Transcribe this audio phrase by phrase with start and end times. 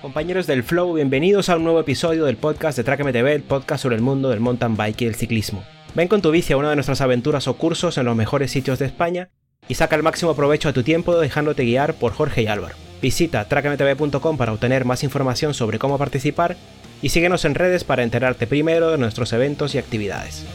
[0.00, 3.82] Compañeros del Flow, bienvenidos a un nuevo episodio del podcast de Track MTV, el podcast
[3.82, 5.62] sobre el mundo del mountain bike y el ciclismo.
[5.94, 8.78] Ven con tu bici a una de nuestras aventuras o cursos en los mejores sitios
[8.78, 9.28] de España
[9.68, 12.76] y saca el máximo provecho a tu tiempo dejándote guiar por Jorge y Álvaro.
[13.02, 16.56] Visita trackmtv.com para obtener más información sobre cómo participar
[17.02, 20.46] y síguenos en redes para enterarte primero de nuestros eventos y actividades.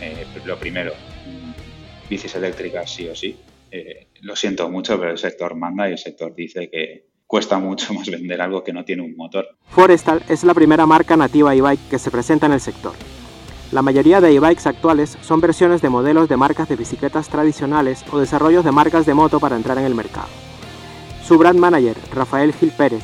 [0.00, 0.94] Eh, lo primero,
[2.10, 3.36] bicis eléctricas sí o sí.
[3.70, 7.94] Eh, lo siento mucho, pero el sector manda y el sector dice que cuesta mucho
[7.94, 9.46] más vender algo que no tiene un motor.
[9.68, 12.92] Forestal es la primera marca nativa e-bike que se presenta en el sector.
[13.72, 18.18] La mayoría de e-bikes actuales son versiones de modelos de marcas de bicicletas tradicionales o
[18.18, 20.28] desarrollos de marcas de moto para entrar en el mercado.
[21.24, 23.02] Su brand manager, Rafael Gil Pérez,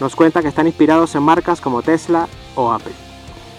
[0.00, 3.01] nos cuenta que están inspirados en marcas como Tesla o Apple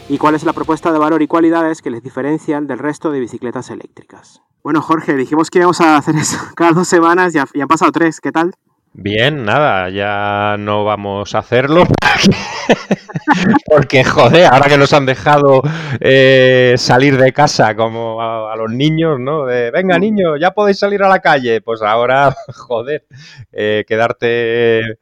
[0.10, 3.20] y cuál es la propuesta de valor y cualidades que les diferencian del resto de
[3.20, 4.42] bicicletas eléctricas.
[4.64, 8.20] Bueno, Jorge, dijimos que íbamos a hacer eso cada dos semanas y, han pasado tres.
[8.22, 8.54] ¿Qué tal?
[8.96, 11.84] Bien, nada, ya no vamos a hacerlo.
[13.66, 15.64] Porque, joder, ahora que nos han dejado
[16.00, 19.46] eh, salir de casa como a, los niños, ¿no?
[19.46, 21.60] Venga, niños, ya podéis salir a la calle.
[21.62, 23.06] Pues ahora, joder,
[23.52, 25.00] eh, quedarte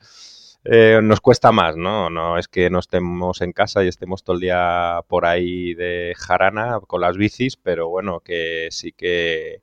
[0.64, 2.10] eh, nos cuesta más, ¿no?
[2.10, 6.14] No es que no estemos en casa y estemos todo el día por ahí de
[6.18, 9.62] jarana con las bicis, pero bueno, que sí que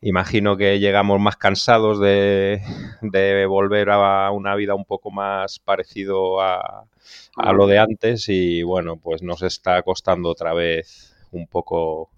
[0.00, 2.60] imagino que llegamos más cansados de,
[3.48, 6.86] volver a una vida un poco más parecido a,
[7.36, 12.10] a lo de antes y bueno, pues nos está costando otra vez un poco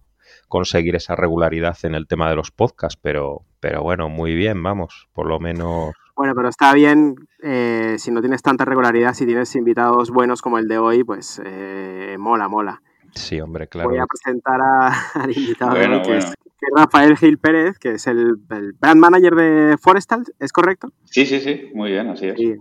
[0.49, 5.09] conseguir esa regularidad en el tema de los podcasts, pero, pero bueno, muy bien, vamos,
[5.13, 9.55] por lo menos bueno, pero está bien, eh, si no tienes tanta regularidad, si tienes
[9.55, 12.83] invitados buenos como el de hoy, pues eh, mola, mola.
[13.15, 13.91] Sí, hombre, claro.
[13.91, 14.61] Voy a presentar
[15.15, 16.35] al invitado que, Es,
[16.75, 20.93] Rafael Gil Pérez, que es el, brand manager de Forestal, ¿es correcto?
[21.05, 22.37] Sí, sí, sí, muy bien, así es.
[22.37, 22.57] Sí.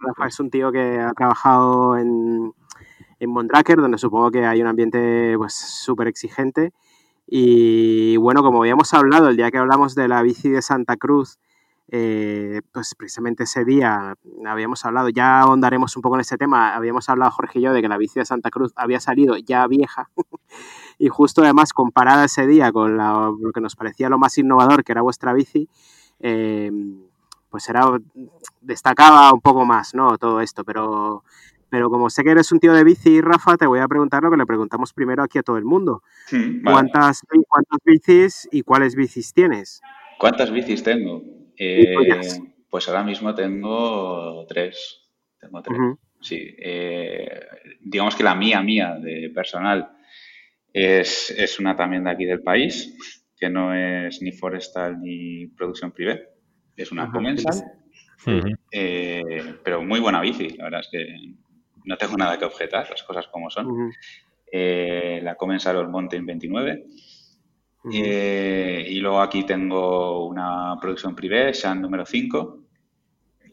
[0.00, 2.54] Rafa es un tío que ha trabajado en,
[3.20, 6.72] en Mondraker, donde supongo que hay un ambiente pues súper exigente.
[7.26, 11.38] Y bueno, como habíamos hablado el día que hablamos de la bici de Santa Cruz,
[11.94, 14.14] eh, pues precisamente ese día
[14.46, 17.82] habíamos hablado, ya ahondaremos un poco en ese tema, habíamos hablado Jorge y yo de
[17.82, 20.08] que la bici de Santa Cruz había salido ya vieja
[20.98, 24.92] y justo además comparada ese día con lo que nos parecía lo más innovador que
[24.92, 25.68] era vuestra bici,
[26.20, 26.70] eh,
[27.50, 27.84] pues era,
[28.62, 30.16] destacaba un poco más, ¿no?
[30.16, 31.24] Todo esto, pero,
[31.68, 34.30] pero como sé que eres un tío de bici, Rafa, te voy a preguntar lo
[34.30, 36.02] que le preguntamos primero aquí a todo el mundo.
[36.64, 37.20] ¿Cuántas,
[37.50, 39.82] ¿Cuántas bicis y cuáles bicis tienes?
[40.18, 41.41] ¿Cuántas bicis tengo?
[41.64, 42.20] Eh,
[42.68, 45.00] pues ahora mismo tengo tres.
[45.38, 45.78] Tengo tres.
[46.20, 46.56] Sí.
[46.58, 47.40] Eh,
[47.80, 49.92] digamos que la mía, mía, de personal,
[50.72, 52.96] es, una también de aquí del país,
[53.38, 56.20] que no es ni forestal ni producción privada.
[56.76, 57.62] Es una Comensal.
[58.72, 61.34] Eh, pero muy buena bici, la verdad es que
[61.84, 63.92] no tengo nada que objetar, las cosas como son.
[64.52, 66.86] la Comensal Mountain 29
[67.90, 72.62] eh, y luego aquí tengo una producción privada, Shan número 5,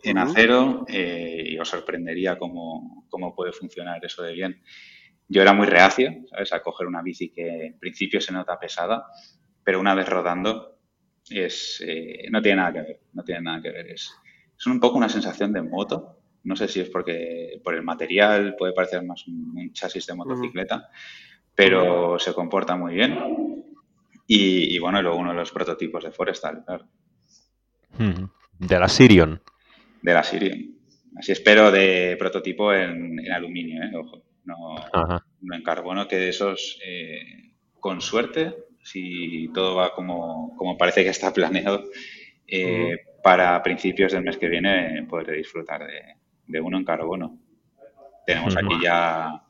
[0.03, 4.61] en acero, eh, y os sorprendería cómo, cómo, puede funcionar eso de bien.
[5.27, 6.53] Yo era muy reacio, ¿sabes?
[6.53, 9.05] A coger una bici que en principio se nota pesada,
[9.63, 10.79] pero una vez rodando
[11.29, 13.87] es, eh, no tiene nada que ver, no tiene nada que ver.
[13.87, 14.11] Es,
[14.57, 16.17] es un poco una sensación de moto.
[16.43, 20.89] No sé si es porque por el material puede parecer más un, chasis de motocicleta,
[21.53, 23.48] pero se comporta muy bien
[24.31, 26.87] y, bueno, luego uno de los prototipos de Forestal, claro.
[28.59, 29.41] De la Sirion.
[30.03, 30.75] De la Sirion.
[31.17, 33.91] Así espero de prototipo en, aluminio, ¿eh?
[33.95, 34.75] Ojo, no,
[35.51, 41.09] en carbono, que de esos, eh, con suerte, si todo va como, como parece que
[41.09, 41.85] está planeado,
[42.45, 45.87] eh, para principios del mes que viene podré disfrutar
[46.45, 47.35] de, uno en carbono.
[48.27, 49.41] Tenemos aquí ya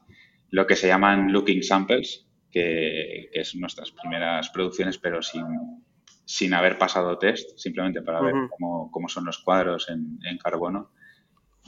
[0.52, 5.46] lo que se llaman looking samples, que, es nuestras primeras producciones, pero sin,
[6.26, 10.92] sin haber pasado test, simplemente para ver cómo, cómo, son los cuadros en, en, carbono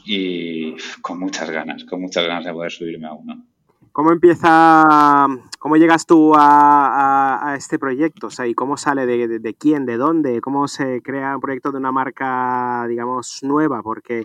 [0.06, 3.45] y con muchas ganas, con muchas ganas de poder subirme a uno.
[3.92, 5.28] ¿Cómo empieza,
[5.60, 8.28] cómo llegas tú a, a, este proyecto?
[8.28, 10.39] O sea, ¿y cómo sale de, de, quién, de dónde?
[10.39, 13.83] ¿Cómo se crea un proyecto de una marca, digamos, nueva?
[13.83, 14.24] Porque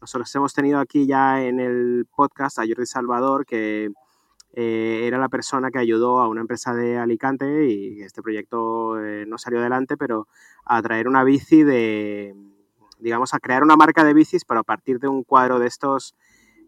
[0.00, 3.90] nosotros hemos tenido aquí ya en el podcast a Jordi Salvador, que
[4.54, 9.24] eh, era la persona que ayudó a una empresa de Alicante y este proyecto eh,
[9.26, 10.26] no salió adelante, pero
[10.64, 12.34] a traer una bici de,
[12.98, 16.14] digamos, a crear una marca de bicis, pero a partir de un cuadro de estos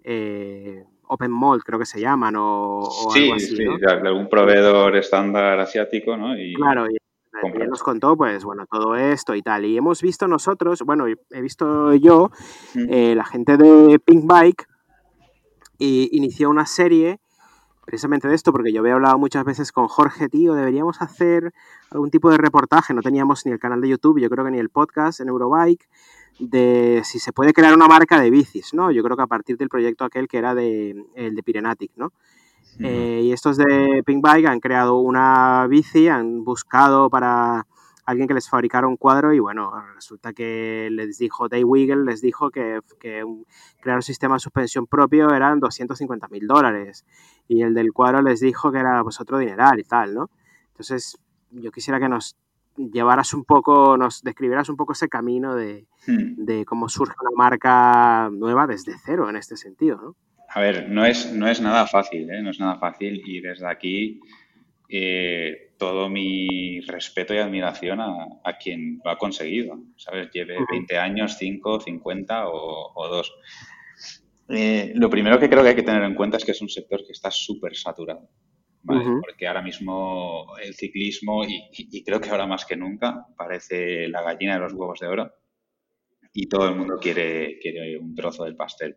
[0.05, 4.97] eh, Open Mold, creo que se llaman, o, sí, algo así, sí, de algún proveedor
[4.97, 6.35] estándar asiático, ¿no?
[6.57, 9.65] Claro, él nos contó, pues bueno, todo esto y tal.
[9.65, 12.31] Y hemos visto nosotros, bueno, he visto yo,
[12.89, 14.67] eh, la gente de Pink Bike
[15.79, 17.21] y inició una serie
[17.91, 21.53] precisamente de esto, porque yo había hablado muchas veces con Jorge, tío, deberíamos hacer
[21.91, 24.59] algún tipo de reportaje, no teníamos ni el canal de YouTube, yo creo que ni
[24.59, 25.89] el podcast en Eurobike,
[26.39, 28.93] de si se puede crear una marca de bicis, ¿no?
[28.93, 32.13] Yo creo que a partir del proyecto aquel que era de, el de Pirenatic, ¿no?
[32.79, 37.67] Eh, y estos de Pink Bike han creado una bici, han buscado para
[38.07, 42.21] alguien que les fabricara un cuadro y bueno, resulta que les dijo, Dave Wiggle les
[42.21, 47.05] dijo que, crear un sistema de suspensión propio eran 250 mil dólares
[47.51, 50.31] y el del cuadro les dijo que era pues otro dineral y tal, ¿no?
[50.69, 51.19] Entonces
[51.51, 52.37] yo quisiera que nos
[52.77, 56.45] llevaras un poco, nos describieras un poco ese camino de, hmm.
[56.45, 60.17] de cómo surge una marca nueva desde cero en este sentido, ¿no?
[60.49, 62.41] A ver, no es, no es nada fácil, ¿eh?
[62.41, 64.21] no es nada fácil y desde aquí
[64.89, 70.31] eh, todo mi respeto y admiración a, quien lo ha conseguido, ¿sabes?
[70.31, 73.33] Lleve 20 años, 5, 50 o, o 2.
[74.51, 76.69] Eh, lo primero que creo que hay que tener en cuenta es que es un
[76.69, 78.29] sector que está súper saturado,
[78.83, 79.05] ¿vale?
[79.21, 84.55] Porque ahora mismo el ciclismo, y, creo que ahora más que nunca, parece la gallina
[84.55, 85.33] de los huevos de oro
[86.33, 88.97] y todo el mundo quiere, quiere un trozo del pastel.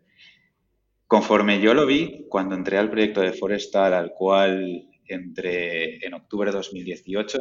[1.06, 6.50] Conforme yo lo vi, cuando entré al proyecto de Forestal, al cual entré en octubre
[6.50, 7.38] de 2018,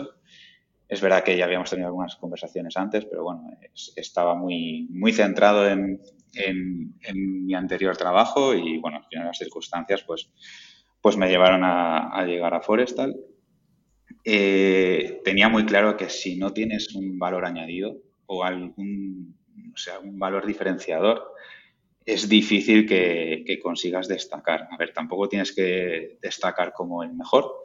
[0.88, 3.50] es verdad que ya habíamos tenido algunas conversaciones antes, pero bueno,
[3.96, 6.00] estaba muy, muy centrado en,
[7.14, 10.32] mi anterior trabajo y bueno, al final las circunstancias pues,
[11.00, 13.16] pues me llevaron a, llegar a Forestal.
[14.26, 19.36] Eh, tenía muy claro que si no tienes un valor añadido o algún,
[19.74, 21.34] o sea, un valor diferenciador,
[22.06, 24.68] es difícil que, consigas destacar.
[24.72, 27.64] A ver, tampoco tienes que destacar como el mejor,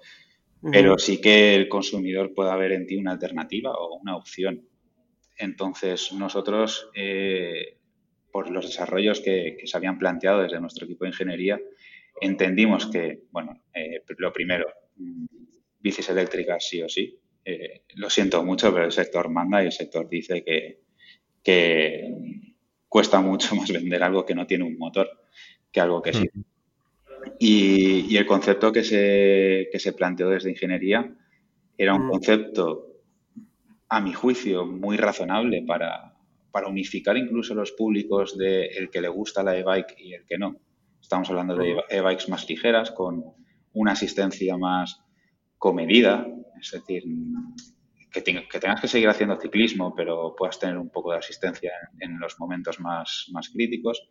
[0.63, 4.67] pero sí que el consumidor pueda ver en ti una alternativa o una opción.
[5.37, 7.79] Entonces, nosotros, eh,
[8.33, 11.61] por los desarrollos que, se habían planteado desde nuestro equipo de ingeniería,
[12.21, 14.67] entendimos que, bueno, eh, lo primero,
[14.97, 15.27] mm,
[15.81, 17.19] bicis eléctricas sí o sí.
[17.45, 20.81] Eh, lo siento mucho, pero el sector manda y el sector dice que,
[21.43, 22.13] que
[22.89, 25.09] cuesta mucho más vender algo que no tiene un motor
[25.71, 26.29] que algo que sí.
[27.39, 31.15] Y, el concepto que se, se planteó desde ingeniería
[31.77, 32.11] era un mm.
[32.11, 32.89] concepto,
[33.89, 36.15] a mi juicio, muy razonable para,
[36.67, 40.57] unificar incluso los públicos de el que le gusta la e-bike y el que no.
[41.01, 43.23] Estamos hablando de e-bikes más ligeras, con
[43.75, 45.01] una asistencia más
[45.57, 46.27] comedida,
[46.61, 47.05] es decir,
[48.11, 52.41] que, tengas que seguir haciendo ciclismo, pero puedas tener un poco de asistencia en, los
[52.41, 54.11] momentos más, más críticos.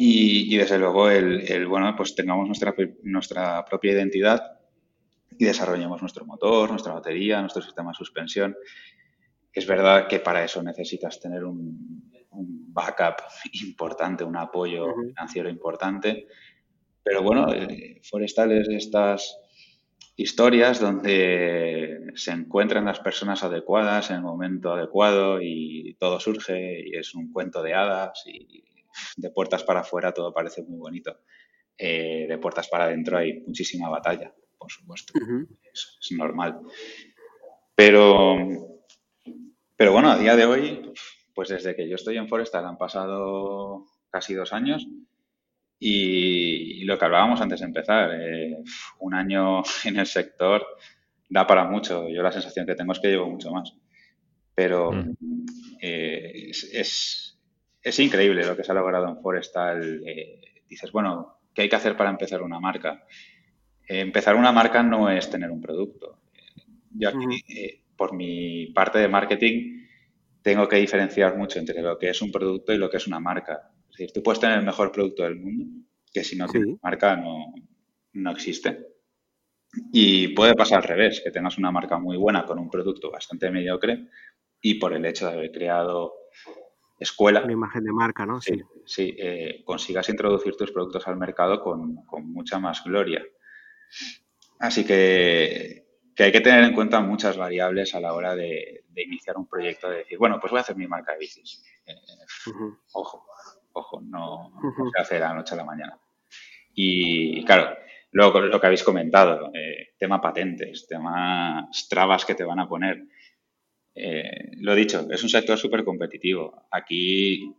[0.00, 2.72] Y, desde luego el, bueno, pues tengamos nuestra,
[3.02, 4.60] nuestra propia identidad
[5.36, 8.56] y desarrollemos nuestro motor, nuestra batería, nuestro sistema de suspensión.
[9.52, 13.16] Es verdad que para eso necesitas tener un, un backup
[13.54, 16.28] importante, un apoyo financiero importante.
[17.02, 19.36] Pero bueno, eh, Forestal es estas
[20.14, 26.96] historias donde se encuentran las personas adecuadas en el momento adecuado y todo surge y
[26.96, 28.62] es un cuento de hadas y
[29.16, 31.20] de puertas para afuera todo parece muy bonito.
[31.76, 35.12] Eh, de puertas para adentro hay muchísima batalla, por supuesto.
[35.72, 36.60] es, normal.
[37.74, 38.36] Pero,
[39.76, 40.92] pero bueno, a día de hoy,
[41.34, 44.88] pues desde que yo estoy en Forestal han pasado casi dos años
[45.78, 48.56] y, lo que hablábamos antes de empezar, eh,
[48.98, 50.66] un año en el sector
[51.28, 52.08] da para mucho.
[52.08, 53.74] Yo la sensación que tengo es que llevo mucho más.
[54.54, 54.90] Pero
[55.80, 57.27] eh, es, es,
[57.98, 60.02] increíble lo que se ha logrado en Forestal.
[60.06, 63.04] Eh, dices, bueno, ¿qué hay que hacer para empezar una marca?
[63.90, 66.20] empezar una marca no es tener un producto.
[66.90, 67.42] Yo aquí,
[67.96, 69.86] por mi parte de marketing,
[70.42, 73.18] tengo que diferenciar mucho entre lo que es un producto y lo que es una
[73.18, 75.66] marca decir, tú puedes tener el mejor producto del mundo,
[76.12, 77.52] que si no tienes marca no,
[78.12, 78.86] no existe.
[79.92, 83.50] Y puede pasar al revés, que tengas una marca muy buena con un producto bastante
[83.50, 84.08] mediocre
[84.60, 86.14] y por el hecho de haber creado
[86.98, 87.42] escuela.
[87.42, 88.40] Una imagen de marca, ¿no?
[88.40, 93.24] Sí, sí, eh, consigas introducir tus productos al mercado con, mucha más gloria.
[94.58, 95.84] Así que,
[96.18, 99.98] hay que tener en cuenta muchas variables a la hora de, iniciar un proyecto, de
[99.98, 101.64] decir, bueno, pues voy a hacer mi marca de bicis.
[101.86, 101.94] Eh,
[102.92, 103.24] ojo,
[103.72, 104.52] ojo, no,
[104.92, 105.98] se hace de la noche a la mañana.
[106.74, 107.76] Y, claro,
[108.10, 113.04] luego lo que habéis comentado, eh, tema patentes, tema trabas que te van a poner.
[113.98, 116.66] Eh, lo dicho, es un sector súper competitivo.
[116.70, 117.52] Aquí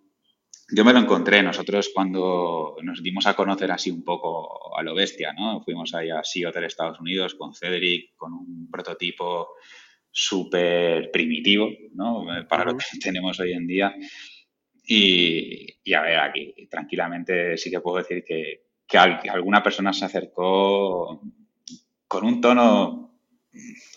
[0.71, 4.93] yo me lo encontré nosotros cuando nos dimos a conocer así un poco a lo
[4.93, 5.61] bestia, ¿no?
[5.61, 9.49] Fuimos ahí a Sea Hotel Estados Unidos con Cedric, con un prototipo
[10.11, 12.25] súper primitivo, ¿no?
[12.47, 13.95] Para lo que tenemos hoy en día.
[14.85, 21.21] Y, a ver, aquí tranquilamente sí que puedo decir que, que, alguna persona se acercó
[22.07, 23.19] con un tono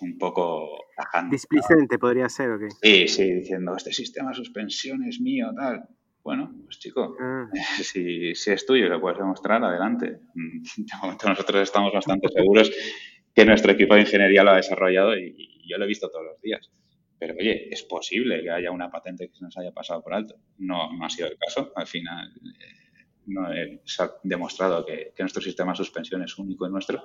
[0.01, 0.87] un poco
[1.31, 2.69] Displicente podría ser, ¿o qué?
[2.71, 5.85] Sí, sí, diciendo, este sistema de suspensión es mío, tal.
[6.23, 7.49] Bueno, pues chico, ah.
[7.83, 10.21] si, si, es tuyo y lo puedes demostrar, adelante.
[10.35, 12.71] De momento nosotros estamos bastante seguros
[13.35, 16.41] que nuestro equipo de ingeniería lo ha desarrollado y, yo lo he visto todos los
[16.41, 16.71] días.
[17.19, 20.35] Pero oye, es posible que haya una patente que se nos haya pasado por alto.
[20.59, 21.73] No, no ha sido el caso.
[21.77, 23.49] Al final eh, no
[23.85, 27.05] se ha demostrado que, que, nuestro sistema de suspensión es único y nuestro.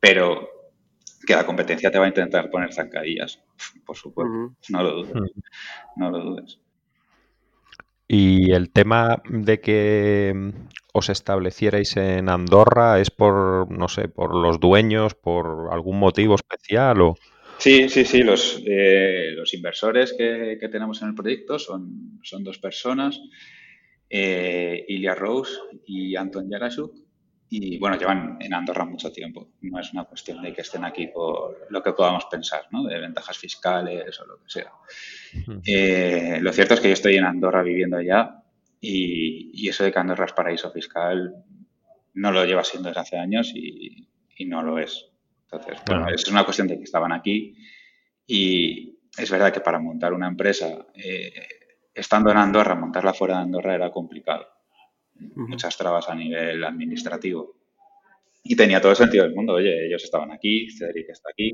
[0.00, 0.57] Pero
[1.26, 3.42] que la competencia te va a intentar poner zancadillas,
[3.86, 4.54] por supuesto.
[4.68, 5.32] No lo dudes.
[5.96, 6.58] No lo dudes.
[8.10, 10.50] Y el tema de que mm,
[10.94, 17.02] os establecierais en Andorra es por, no sé, por los dueños, por algún motivo especial
[17.02, 17.16] o...
[17.58, 18.22] Sí, sí, sí.
[18.22, 23.20] Los, eh, los inversores que, tenemos en el proyecto son, son dos personas,
[24.08, 25.52] eh, Ilya Rose
[25.84, 26.94] y Anton Yarashuk,
[27.50, 29.52] y bueno, llevan en Andorra mucho tiempo.
[29.62, 32.84] No es una cuestión de que estén aquí por lo que podamos pensar, ¿no?
[32.84, 34.72] De ventajas fiscales o lo que sea.
[35.66, 38.42] Eh, lo cierto es que yo estoy en Andorra viviendo allá
[38.80, 41.34] y, eso de que Andorra es paraíso fiscal
[42.14, 44.06] no lo lleva siendo desde hace años y,
[44.46, 45.06] no lo es.
[45.50, 47.56] Entonces, bueno, es una cuestión de que estaban aquí
[48.26, 51.32] y es verdad que para montar una empresa, eh,
[51.94, 54.46] estando en Andorra, montarla fuera de Andorra era complicado
[55.36, 57.56] muchas trabas a nivel administrativo.
[58.42, 59.54] Y tenía todo el sentido del mundo.
[59.54, 61.52] Oye, ellos estaban aquí, Cedric está aquí.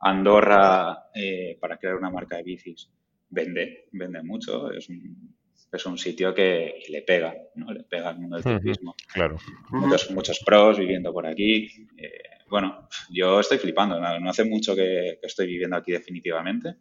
[0.00, 2.90] Andorra, eh, para crear una marca de bicis,
[3.30, 4.70] vende, vende mucho.
[4.70, 5.34] Es un,
[5.72, 7.72] es un sitio que le pega, ¿no?
[7.72, 8.94] Le pega al mundo del ciclismo.
[9.12, 9.38] claro.
[9.70, 11.68] Muchos, muchos pros viviendo por aquí.
[11.96, 12.10] Eh,
[12.48, 13.98] bueno, yo estoy flipando.
[13.98, 16.76] No, hace mucho que, estoy viviendo aquí definitivamente.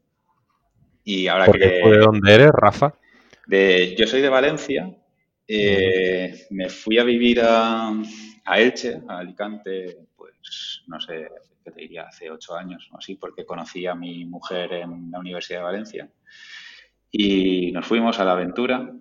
[1.03, 1.57] Y ahora que...
[1.57, 2.93] ¿De dónde eres, Rafa?
[3.47, 4.95] De, yo soy de Valencia,
[5.47, 7.91] eh, me fui a vivir a,
[8.55, 11.29] Elche, a Alicante, pues no sé,
[11.63, 15.19] qué te diría, hace ocho años o así, porque conocí a mi mujer en la
[15.19, 16.09] Universidad de Valencia.
[17.11, 18.91] Y nos fuimos a la aventura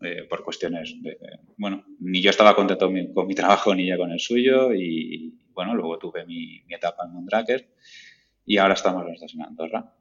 [0.00, 1.18] eh, por cuestiones de,
[1.56, 5.74] bueno, ni yo estaba contento con mi trabajo ni ella con el suyo y bueno,
[5.74, 7.68] luego tuve mi, mi etapa en Mondraker
[8.46, 9.94] y ahora estamos los dos en Andorra.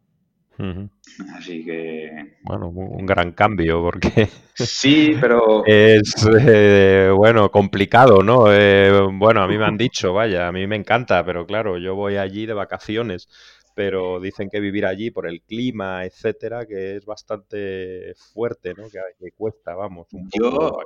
[1.35, 2.37] Así que.
[2.43, 4.27] Bueno, un gran cambio porque.
[4.53, 5.63] Sí, pero.
[5.65, 8.53] es, eh, bueno, complicado, ¿no?
[8.53, 11.95] Eh, bueno, a mí me han dicho, vaya, a mí me encanta, pero claro, yo
[11.95, 13.27] voy allí de vacaciones,
[13.75, 18.83] pero dicen que vivir allí por el clima, etcétera, que es bastante fuerte, ¿no?
[18.89, 20.07] Que, cuesta, vamos.
[20.11, 20.77] yo,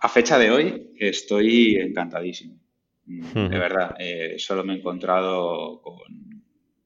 [0.00, 2.58] a fecha de hoy, estoy encantadísimo.
[3.04, 5.98] De verdad, eh, solo me he encontrado con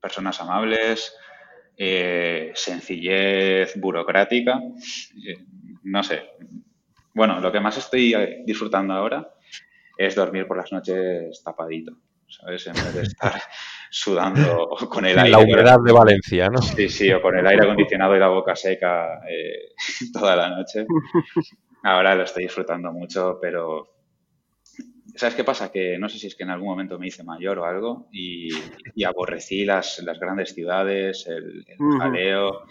[0.01, 1.15] personas amables
[1.77, 5.45] eh, sencillez burocrática, eh,
[5.85, 6.23] no sé.
[7.13, 9.29] Bueno, lo que más estoy eh, disfrutando ahora
[9.97, 11.97] es dormir por las noches tapadito,
[12.29, 12.67] ¿sabes?
[12.67, 13.41] En vez de estar
[13.91, 15.31] sudando con el aire.
[15.31, 16.61] La humedad de Valencia, ¿no?
[16.61, 19.21] Sí, sí, o con el aire acondicionado y la boca seca
[20.13, 20.87] toda la noche.
[21.83, 23.94] Ahora lo estoy disfrutando mucho, pero
[25.17, 25.71] ¿Sabes qué pasa?
[25.71, 28.49] Que no sé si es que en algún momento me hice mayor o algo y,
[29.05, 31.65] aborrecí las, las, grandes ciudades, el,
[31.99, 32.67] jaleo.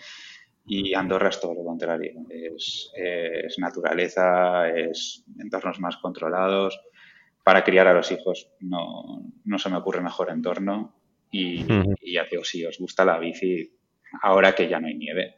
[0.66, 2.14] Y Andorra es todo lo contrario.
[2.30, 2.92] Es,
[3.58, 6.80] naturaleza, es entornos más controlados.
[7.44, 10.96] Para criar a los hijos no, no se me ocurre mejor entorno.
[11.32, 11.66] Y,
[12.02, 13.72] y ya digo, si os gusta la bici,
[14.22, 15.36] ahora que ya no hay nieve,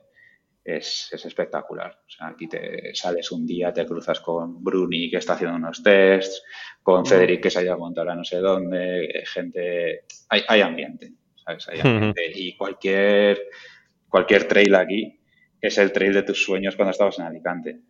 [0.65, 1.91] es, espectacular.
[1.91, 5.84] O sea, aquí te sales un día, te cruzas con Bruni que está haciendo unos
[5.84, 6.43] tests,
[6.81, 10.41] con Cedric que se ha ido a montar a no sé dónde, eh, gente, hay,
[10.48, 11.69] hay ambiente, ¿sabes?
[11.69, 12.31] Hay ambiente.
[12.34, 13.39] Y cualquier,
[14.10, 15.19] cualquier trail aquí
[15.62, 17.81] es el trail de tus sueños cuando estabas en Alicante.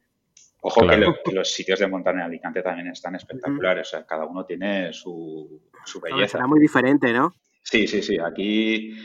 [0.61, 4.45] Ojo que, los sitios de montar en Alicante también están espectaculares, o sea, cada uno
[4.45, 6.33] tiene su, su belleza.
[6.33, 7.35] Será muy diferente, ¿no?
[7.61, 8.17] Sí, sí, sí.
[8.17, 8.97] Aquí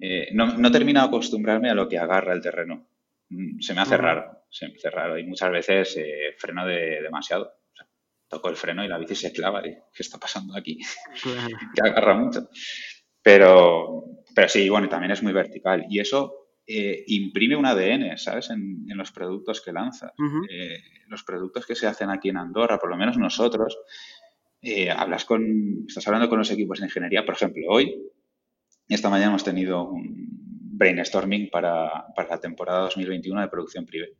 [0.00, 2.86] eh, no, no termino de acostumbrarme a lo que agarra el terreno.
[3.30, 7.02] Mm, se me hace raro, se me hace raro y muchas veces eh, freno de
[7.02, 7.52] demasiado.
[8.28, 10.78] toco el freno y la bici se clava y ¿qué está pasando aquí?
[11.74, 12.48] que agarra mucho.
[13.22, 14.04] Pero,
[14.34, 18.50] pero sí, bueno, también es muy vertical y eso eh, imprime un ADN, ¿sabes?
[18.50, 20.12] En, los productos que lanzas.
[20.50, 23.78] Eh, los productos que se hacen aquí en Andorra, por lo menos nosotros,
[24.96, 27.94] hablas con, estás hablando con los equipos de ingeniería, por ejemplo, hoy,
[28.88, 30.37] esta mañana hemos tenido un,
[30.78, 34.14] brainstorming para, para la temporada 2021 de producción privé.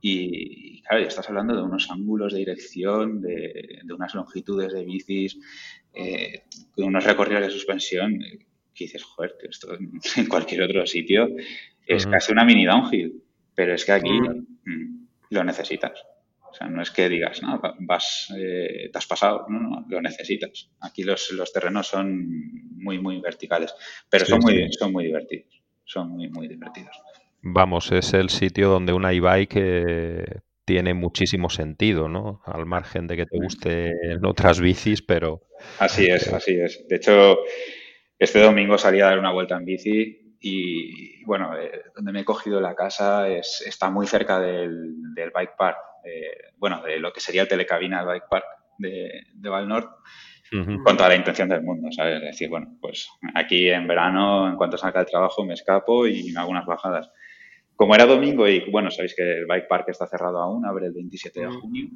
[0.00, 4.84] Y claro, ya estás hablando de unos ángulos de dirección, de, de unas longitudes de
[4.84, 5.38] bicis,
[5.94, 6.42] eh,
[6.76, 8.18] de unos recorridos de suspensión
[8.74, 9.76] que dices, joder, que esto
[10.16, 11.28] en cualquier otro sitio
[11.86, 13.22] es casi una mini downhill,
[13.54, 16.02] pero es que aquí mm, lo necesitas.
[16.50, 20.02] O sea, no es que digas, no, vas, eh, te has pasado, no, no, lo
[20.02, 20.70] necesitas.
[20.80, 22.28] Aquí los, los terrenos son
[22.76, 23.74] muy, muy verticales,
[24.10, 25.61] pero son, muy, son muy divertidos,
[25.92, 26.96] son muy, muy divertidos.
[27.42, 30.24] Vamos, es el sitio donde una e-bike eh,
[30.64, 32.40] tiene muchísimo sentido, ¿no?
[32.46, 35.42] Al margen de que te guste en otras bicis, pero...
[35.78, 36.86] Así es, así es.
[36.88, 37.38] De hecho,
[38.18, 42.24] este domingo salí a dar una vuelta en bici y, bueno, eh, donde me he
[42.24, 45.78] cogido la casa es, está muy cerca del, del bike park
[46.62, 48.44] bueno, de lo que sería el telecabina del Bike Park
[48.78, 49.88] de, de Valnord,
[50.84, 52.16] con toda la intención del mundo, ¿sabes?
[52.16, 56.30] Es decir, bueno, pues aquí en verano, en cuanto salga el trabajo, me escapo y
[56.32, 57.10] me hago unas bajadas.
[57.74, 60.92] Como era domingo y, bueno, sabéis que el Bike Park está cerrado aún, abre el
[60.92, 61.88] 27 de junio,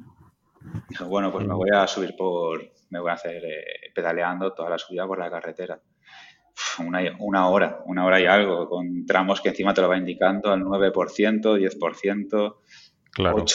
[0.89, 4.71] dije, bueno, pues me voy a subir por, me voy a hacer eh, pedaleando toda
[4.71, 5.79] la subida por la carretera.
[6.79, 10.51] Una, una, hora, una hora y algo, con tramos que encima te lo va indicando
[10.51, 12.55] al 9%, 10%.
[13.11, 13.45] Claro.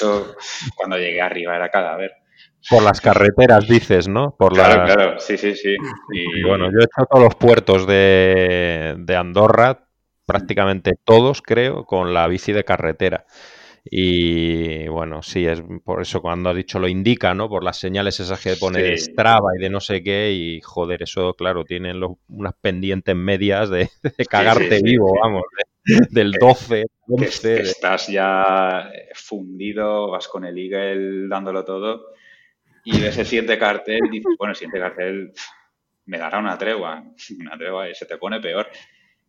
[0.74, 2.21] cuando llegué arriba era cadáver.
[2.70, 4.36] Por las carreteras, dices, ¿no?
[4.38, 5.76] Por claro, claro, sí, sí, sí.
[6.12, 6.42] Y...
[6.42, 9.88] bueno, yo he hecho todos los puertos de, de Andorra,
[10.26, 13.26] prácticamente todos, creo, con la bici de carretera.
[13.84, 17.48] Y bueno, sí, es por eso cuando has dicho lo indica, ¿no?
[17.48, 21.02] Por las señales esas que pone de Strava y de no sé qué, y joder,
[21.02, 23.90] eso, claro, tienen unas pendientes medias de,
[24.30, 25.42] cagarte vivo, vamos,
[26.10, 27.60] del 12, 11.
[27.60, 32.12] estás ya fundido, vas con el Eagle dándolo todo,
[32.84, 35.32] y ves el siguiente cartel, y dices, bueno, el siguiente cartel
[36.06, 37.02] me dará una tregua,
[37.40, 38.68] una tregua, y se te pone peor.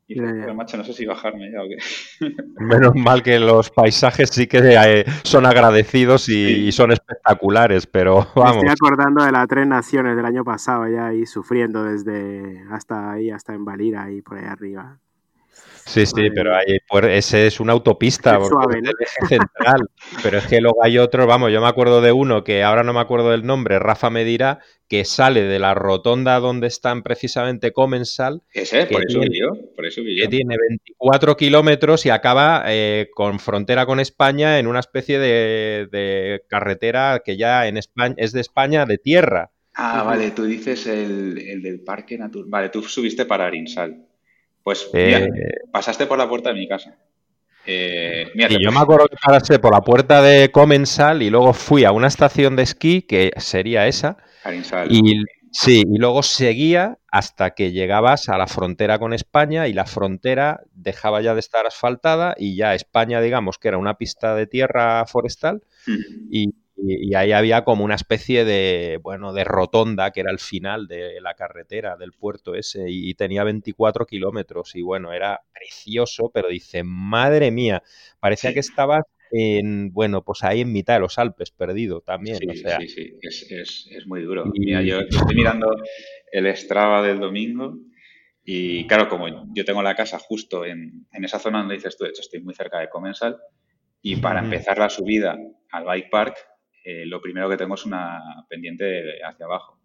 [0.05, 1.77] Y macho, no sé si bajarme ya o qué.
[2.59, 8.63] Menos mal que los paisajes sí que eh, son agradecidos y, son espectaculares, pero vamos.
[8.63, 13.13] Me estoy acordando de las tres naciones del año pasado ya ahí sufriendo desde hasta
[13.13, 14.99] ahí, hasta en Valira y por ahí arriba.
[15.85, 19.89] Sí, sí, pero ahí, pues, ese es una autopista, es central.
[20.21, 22.93] Pero es que luego hay otro, vamos, yo me acuerdo de uno que ahora no
[22.93, 27.73] me acuerdo del nombre, Rafa me dirá, que sale de la rotonda donde están precisamente
[27.73, 28.41] Comensal.
[28.53, 29.39] Ese, por eso, tiene,
[29.75, 34.79] por eso Que tiene 24 kilómetros y acaba eh, con frontera con España en una
[34.79, 39.51] especie de, carretera que ya en España es de España de tierra.
[39.75, 42.47] Ah, vale, tú dices el, el del Parque Natural.
[42.47, 44.05] Vale, tú subiste para Arinsal.
[44.63, 45.29] Pues eh,
[45.71, 46.95] pasaste por la puerta de mi casa.
[47.65, 51.85] Eh, y yo me acuerdo que pasaste por la puerta de Comensal y luego fui
[51.85, 54.17] a una estación de esquí, que sería esa.
[54.89, 59.85] Y, sí, y luego seguía hasta que llegabas a la frontera con España y la
[59.85, 64.47] frontera dejaba ya de estar asfaltada y ya España, digamos, que era una pista de
[64.47, 65.61] tierra forestal
[66.29, 70.87] y y, ahí había como una especie de, bueno, de rotonda que era el final
[70.87, 76.49] de la carretera del puerto ese y tenía 24 kilómetros y bueno, era precioso, pero
[76.49, 77.83] dice, madre mía,
[78.19, 82.37] parecía que estaba en, bueno, pues ahí en mitad de los Alpes, perdido también.
[82.37, 84.45] Sí, sí, sí, es, es, muy duro.
[84.55, 85.75] Mira, yo estoy mirando
[86.31, 87.77] el Strava del domingo
[88.43, 92.03] y claro, como yo tengo la casa justo en, en esa zona donde dices tú,
[92.03, 93.37] de hecho estoy muy cerca de Comensal,
[94.01, 95.37] y para empezar la subida
[95.71, 96.35] al Bike Park
[96.83, 99.79] eh, lo primero que tengo es una pendiente hacia abajo.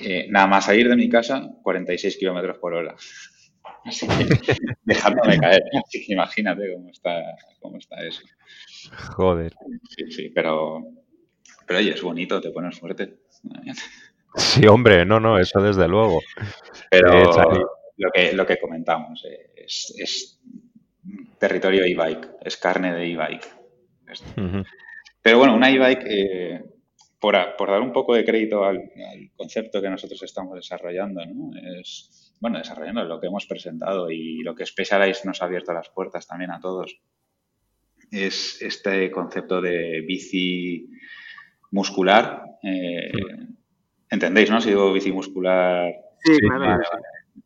[0.00, 2.94] Eh, nada más salir de mi casa, 46 kilómetros por hora.
[3.84, 4.26] Así que
[4.84, 5.62] dejándome caer.
[5.84, 7.22] Así que imagínate cómo está,
[7.60, 8.22] cómo está eso.
[9.16, 9.52] Joder.
[9.88, 10.82] Sí, sí, pero,
[11.66, 13.18] pero oye, es bonito, te pones fuerte.
[14.36, 16.20] Sí, hombre, no, no, eso desde luego.
[16.90, 17.30] Pero
[17.96, 19.24] lo que, lo que comentamos
[19.56, 20.40] es, es
[21.38, 23.46] territorio e-bike, es carne de e-bike.
[25.24, 26.64] Pero bueno, una e-bike, eh,
[27.18, 28.90] por, dar un poco de crédito al,
[29.34, 31.50] concepto que nosotros estamos desarrollando, ¿no?
[31.80, 35.88] es, bueno, desarrollando lo que hemos presentado y lo que Specialized nos ha abierto las
[35.88, 37.00] puertas también a todos,
[38.10, 40.90] es este concepto de bici
[41.70, 42.42] muscular.
[42.62, 43.10] Eh,
[44.10, 44.60] ¿Entendéis, no?
[44.60, 45.90] Si digo bici muscular.
[46.22, 46.82] Sí, claro.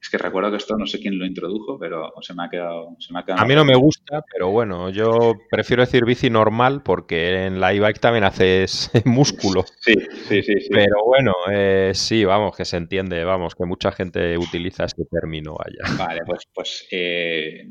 [0.01, 2.97] Es que recuerdo que esto no sé quién lo introdujo, pero se me ha quedado.
[3.37, 7.73] a mí no me gusta, pero bueno, yo prefiero decir bici normal porque en la
[7.73, 9.65] e-bike también haces músculo.
[9.81, 9.95] Sí,
[10.29, 10.53] sí, sí.
[10.61, 10.69] sí.
[10.71, 15.57] Pero bueno, eh, sí, vamos, que se entiende, vamos, que mucha gente utiliza este término
[15.59, 15.97] allá.
[15.97, 17.67] Vale, pues, pues eh,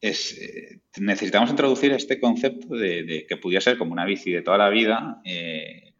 [0.00, 4.58] es, eh, necesitamos introducir este concepto de, que pudiera ser como una bici de toda
[4.58, 5.20] la vida,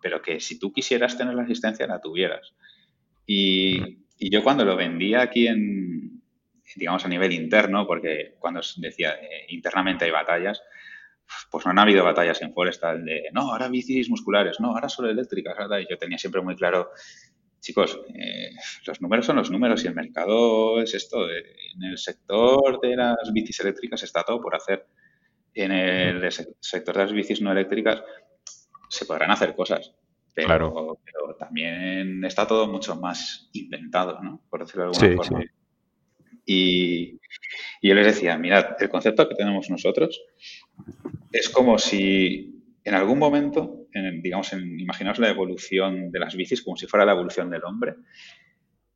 [0.00, 2.54] pero que si tú quisieras tener la asistencia la tuvieras.
[3.26, 6.22] Y y yo cuando lo vendía aquí en,
[6.76, 10.62] digamos, a nivel interno, porque cuando decía eh, internamente hay batallas,
[11.50, 15.10] pues no han habido batallas en Forestal de, no, ahora bicis musculares, no, ahora solo
[15.10, 15.78] eléctricas, ¿verdad?
[15.78, 16.90] Y yo tenía siempre muy claro
[17.60, 18.50] chicos, eh,
[18.86, 21.28] los números son los números y el mercado es esto.
[21.28, 24.86] En el sector de las bicis eléctricas está todo por hacer.
[25.54, 28.02] En el sector de las bicis no eléctricas
[28.88, 29.92] se podrán hacer cosas,
[30.46, 34.42] pero, pero también está todo mucho más inventado, ¿no?
[34.48, 35.44] Por decirlo de alguna forma.
[36.44, 37.20] Y,
[37.82, 40.20] yo les decía, mirad, el concepto que tenemos nosotros
[41.30, 46.62] es como si en algún momento, en, digamos, en, imaginaos la evolución de las bicis
[46.62, 47.96] como si fuera la evolución del hombre,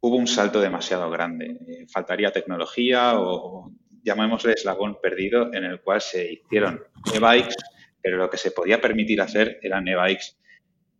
[0.00, 1.58] hubo un salto demasiado grande.
[1.68, 3.70] Eh, faltaría tecnología o
[4.02, 6.82] llamémosle eslabón perdido en el cual se hicieron
[7.14, 7.54] e-bikes,
[8.00, 10.38] pero lo que se podía permitir hacer eran e-bikes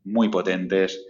[0.05, 1.07] muy potentes,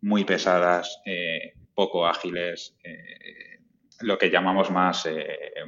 [0.00, 3.60] muy pesadas, eh, poco ágiles, eh,
[4.00, 5.08] lo que llamamos más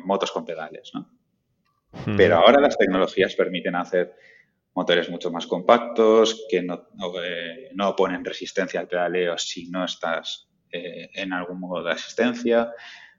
[0.04, 0.90] motos con pedales.
[0.94, 1.10] ¿no?
[2.16, 4.14] Pero ahora las tecnologías permiten hacer
[4.74, 6.88] motores mucho más compactos, que no,
[7.24, 12.72] eh, no oponen resistencia al pedaleo si no estás eh, en algún modo de asistencia,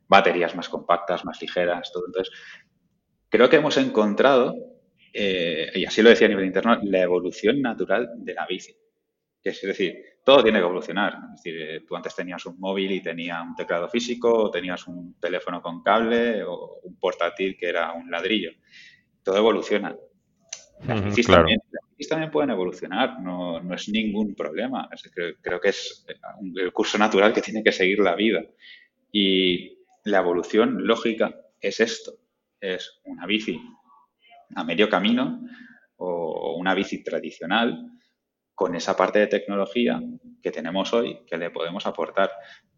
[0.07, 2.05] baterías más compactas, más ligeras, todo.
[2.07, 2.33] Entonces,
[3.27, 4.55] creo que hemos encontrado,
[5.13, 8.75] eh, y así lo decía a nivel interno, la evolución natural de la bici.
[9.43, 11.17] Es decir, todo tiene que evolucionar.
[11.35, 15.19] Es decir, tú antes tenías un móvil y tenía un teclado físico, o tenías un
[15.19, 18.51] teléfono con cable, o un portátil que era un ladrillo.
[19.23, 19.95] Todo evoluciona.
[20.85, 24.89] Las bicis, también, pueden evolucionar, no, es ningún problema.
[25.41, 26.05] creo, que es
[26.55, 28.41] el curso natural que tiene que seguir la vida.
[29.11, 32.13] Y la evolución lógica es esto,
[32.61, 33.59] es una bici
[34.55, 35.41] a medio camino
[35.97, 37.98] o una bici tradicional
[38.59, 40.01] con esa parte de tecnología
[40.43, 42.29] que tenemos hoy que le podemos aportar.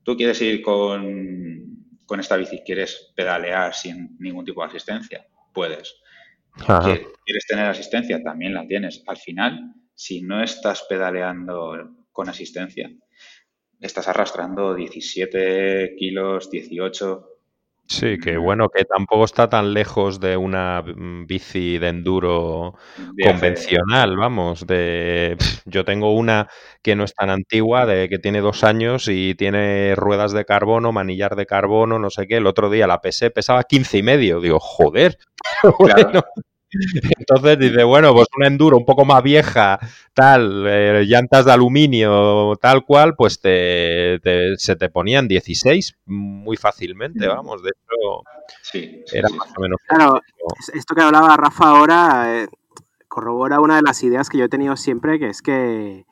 [0.03, 5.95] Tú quieres ir con, con esta bici, quieres pedalear sin ningún tipo de asistencia, puedes
[7.25, 8.21] ¿Quieres tener asistencia?
[8.21, 9.03] También la tienes.
[9.07, 12.91] Al final, si no estás pedaleando con asistencia,
[13.79, 17.30] estás arrastrando 17 kilos, 18.
[17.91, 22.75] Sí, que bueno, que tampoco está tan lejos de una mm, bici de enduro
[23.21, 24.65] convencional, vamos.
[24.65, 26.47] De yo tengo una
[26.81, 30.93] que no es tan antigua, de que tiene dos años y tiene ruedas de carbono,
[30.93, 32.37] manillar de carbono, no sé qué.
[32.37, 34.39] El otro día la pesé, pesaba 15 y medio.
[34.39, 35.17] Digo, joder.
[37.17, 39.79] Entonces dice, bueno, pues una enduro un poco más vieja,
[40.13, 44.19] tal, eh, llantas de aluminio, tal cual, pues te,
[44.57, 47.61] se te ponían 16 muy fácilmente, vamos.
[47.61, 48.23] De hecho,
[48.61, 49.79] sí, era más o menos.
[49.87, 50.21] Claro,
[50.73, 52.47] esto que hablaba Rafa ahora eh,
[53.07, 56.05] corrobora una de las ideas que yo he tenido siempre, que es que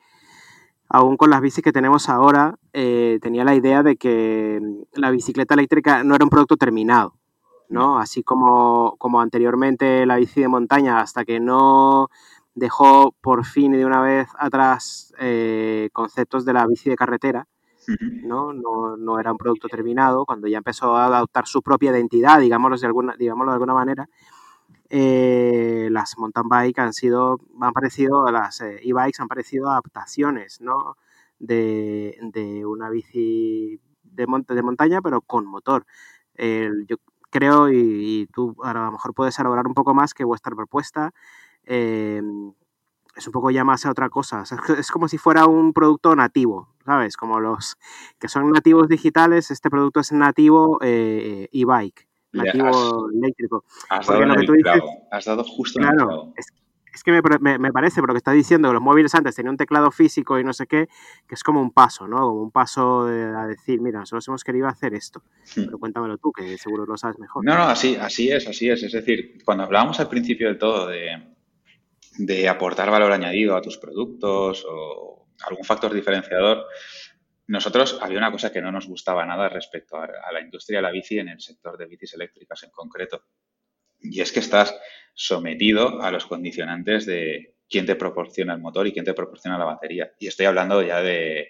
[0.88, 4.60] aún con las bicis que tenemos ahora, eh, tenía la idea de que
[4.94, 7.14] la bicicleta eléctrica no era un producto terminado.
[7.70, 7.98] ¿No?
[7.98, 12.08] Así como, como anteriormente la bici de montaña, hasta que no
[12.54, 17.46] dejó por fin y de una vez atrás eh, conceptos de la bici de carretera,
[18.24, 18.52] ¿no?
[18.52, 18.96] ¿no?
[18.96, 22.86] No, era un producto terminado, cuando ya empezó a adoptar su propia identidad, digámoslo de
[22.86, 24.08] alguna, digámoslo de alguna manera,
[24.90, 30.96] eh, las mountain bike han sido, han parecido, las eh, e-bikes han parecido adaptaciones, ¿no?
[31.38, 35.86] De, de una bici de, de montaña, pero con motor.
[36.86, 36.96] yo
[37.30, 41.12] creo, y, tú a lo mejor puedes elaborar un poco más que vuestra propuesta
[41.64, 42.52] em,
[43.16, 44.44] es un poco ya más a otra cosa.
[44.78, 47.16] es como si fuera un producto nativo, ¿sabes?
[47.16, 47.76] Como los
[48.18, 53.64] que son nativos digitales, este producto es nativo eh, e-bike, nativo eléctrico.
[53.88, 54.24] Has dado,
[55.10, 56.46] has dado justo claro, es
[57.04, 59.56] que me, me, parece, por lo que está diciendo, que los móviles antes tenían un
[59.56, 60.88] teclado físico y no sé qué,
[61.26, 62.18] que es como un paso, ¿no?
[62.18, 65.22] Como un paso a decir, mira, nosotros hemos querido hacer esto.
[65.56, 65.64] Hmm.
[65.66, 67.44] Pero cuéntamelo tú, que seguro lo sabes mejor.
[67.44, 68.82] No, no, así, así es, así es.
[68.82, 71.22] Es decir, cuando hablábamos al principio de todo de,
[72.18, 76.66] de aportar valor añadido a tus productos o algún factor diferenciador,
[77.46, 80.82] nosotros había una cosa que no nos gustaba nada respecto a, a la industria de
[80.82, 83.24] la bici en el sector de bicis eléctricas en concreto.
[84.02, 84.74] Y es que estás
[85.14, 89.64] sometido a los condicionantes de quién te proporciona el motor y quién te proporciona la
[89.64, 90.12] batería.
[90.18, 91.48] Y estoy hablando ya de,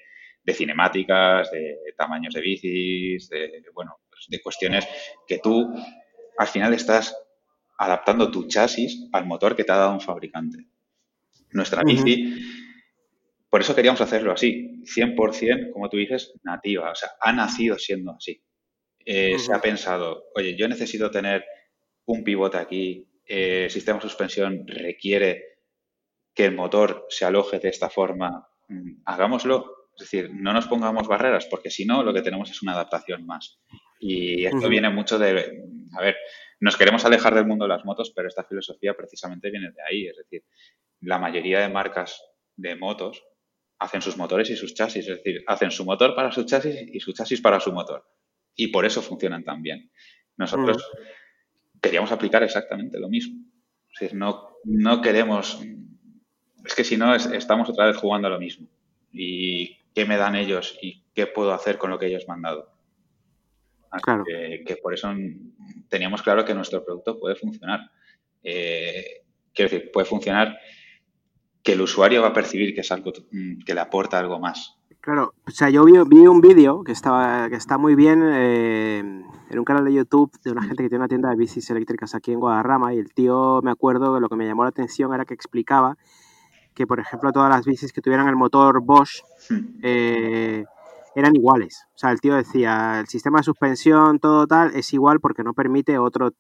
[0.53, 4.87] cinemáticas, de tamaños de bicis, de, bueno, pues de cuestiones
[5.27, 5.73] que tú
[6.37, 7.17] al final estás
[7.79, 10.67] adaptando tu chasis al motor que te ha dado un fabricante.
[11.53, 12.35] Nuestra bici,
[13.49, 18.13] por eso queríamos hacerlo así, 100%, como tú dices, nativa, o sea, ha nacido siendo
[18.13, 18.43] así.
[19.05, 21.45] Eh, se ha pensado, oye, yo necesito tener
[22.13, 25.45] un pivote aquí, eh, el sistema de suspensión requiere
[26.35, 29.89] que el motor se aloje de esta forma, mm, hagámoslo.
[29.97, 33.27] Es decir, no nos pongamos barreras, porque si no, lo que tenemos es una adaptación
[33.27, 33.61] más.
[33.99, 35.63] Y esto viene mucho de,
[35.97, 36.17] a ver,
[36.61, 40.07] nos queremos alejar del mundo de las motos, pero esta filosofía precisamente viene de ahí.
[40.07, 40.45] Es decir,
[41.01, 42.23] la mayoría de marcas
[42.57, 43.23] de motos
[43.79, 47.01] hacen sus motores y sus chasis, es decir, hacen su motor para su chasis y
[47.01, 48.07] su chasis para su motor.
[48.55, 49.91] Y por eso funcionan tan bien.
[50.37, 50.83] Nosotros.
[51.81, 53.45] Queríamos aplicar exactamente lo mismo.
[53.93, 55.61] Es decir, no, no queremos...
[56.65, 58.69] Es que si no, estamos otra vez jugando a lo mismo.
[59.13, 62.43] ¿Y qué me dan ellos y qué puedo hacer con lo que ellos me han
[62.43, 62.73] dado?
[64.03, 64.25] claro.
[64.25, 65.13] que, por eso
[65.89, 67.91] teníamos claro que nuestro producto puede funcionar.
[68.43, 70.59] Eh, quiero decir, puede funcionar
[71.63, 74.80] que el usuario va a percibir que es algo que le aporta algo más.
[75.01, 79.59] Claro, o sea, yo vi, un vídeo que estaba que está muy bien eh, en
[79.59, 82.33] un canal de YouTube de una gente que tiene una tienda de bicis eléctricas aquí
[82.33, 85.25] en Guadarrama y el tío, me acuerdo, que lo que me llamó la atención era
[85.25, 85.97] que explicaba
[86.75, 89.79] que, por ejemplo, todas las bicis que tuvieran el motor Bosch hmm.
[89.83, 90.65] eh,
[91.15, 91.87] eran iguales.
[91.95, 95.55] O sea, el tío decía, el sistema de suspensión, todo tal, es igual porque no
[95.55, 96.33] permite otro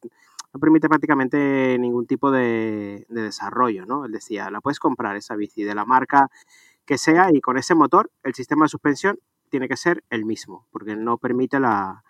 [0.53, 4.05] no permite prácticamente ningún tipo de, desarrollo, ¿no?
[4.05, 6.29] Él decía, la puedes comprar esa bici de la marca
[6.91, 10.67] que sea y con ese motor el sistema de suspensión tiene que ser el mismo,
[10.73, 12.03] porque no permite la,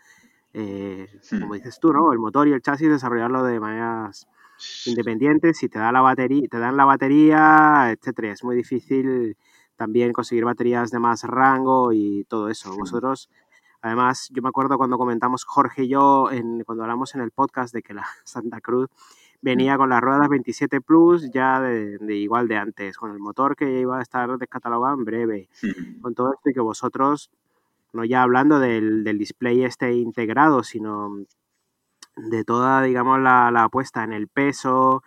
[0.55, 1.41] eh, hmm.
[1.41, 2.15] como dices tú, ¿no?
[2.15, 4.27] El motor y el chasis desarrollarlo de maneras
[4.87, 8.33] independientes y te da la batería, te dan la batería, etcétera.
[8.33, 9.37] Es muy difícil
[9.77, 12.75] también conseguir baterías de más rango y todo eso.
[12.75, 13.29] Vosotros
[13.83, 17.73] Además, yo me acuerdo cuando comentamos Jorge y yo, en, cuando hablamos en el podcast
[17.73, 18.89] de que la Santa Cruz
[19.43, 23.81] venía con las ruedas 27 Plus ya de, igual de antes, con el motor que
[23.81, 25.49] iba a estar descatalogado en breve,
[26.03, 27.31] con todo esto y que vosotros,
[27.93, 31.25] no ya hablando del, display este integrado, sino
[32.17, 35.03] de toda, digamos, la, apuesta en el peso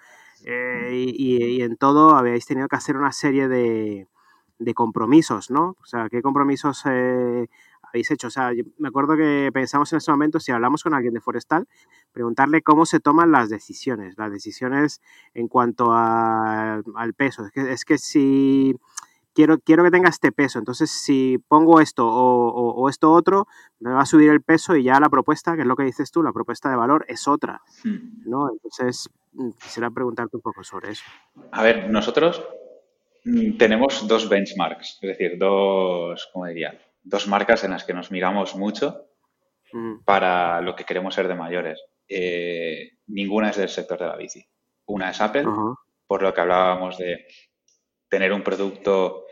[0.46, 4.08] eh, y, en todo, habéis tenido que hacer una serie de,
[4.58, 5.76] de compromisos, ¿no?
[5.82, 7.48] O sea, ¿qué compromisos eh,
[7.94, 8.28] habéis hecho.
[8.28, 11.68] O sea, me acuerdo que pensamos en ese momento, si hablamos con alguien de Forestal,
[12.14, 15.02] preguntarle cómo se toman las decisiones, las decisiones
[15.34, 17.46] en cuanto al peso.
[17.46, 18.76] Es que, es que si
[19.34, 23.48] quiero, quiero que tenga este peso, entonces si pongo esto o, esto otro,
[23.80, 26.12] me va a subir el peso y ya la propuesta, que es lo que dices
[26.12, 28.30] tú, la propuesta de valor es otra, hmm.
[28.30, 28.50] ¿no?
[28.52, 31.04] Entonces, mm, quisiera preguntarte un poco sobre eso.
[31.52, 32.42] A ver, nosotros
[33.26, 36.80] mm, tenemos dos benchmarks, es decir, dos, ¿cómo diría?
[37.04, 39.08] dos marcas en las que nos miramos mucho
[39.72, 40.04] mm.
[40.06, 41.82] para lo que queremos ser de mayores.
[42.16, 44.46] Eh, ninguna es del sector de la bici.
[44.86, 45.46] Una es Apple,
[46.06, 47.26] por lo que hablábamos de
[48.10, 49.26] tener un producto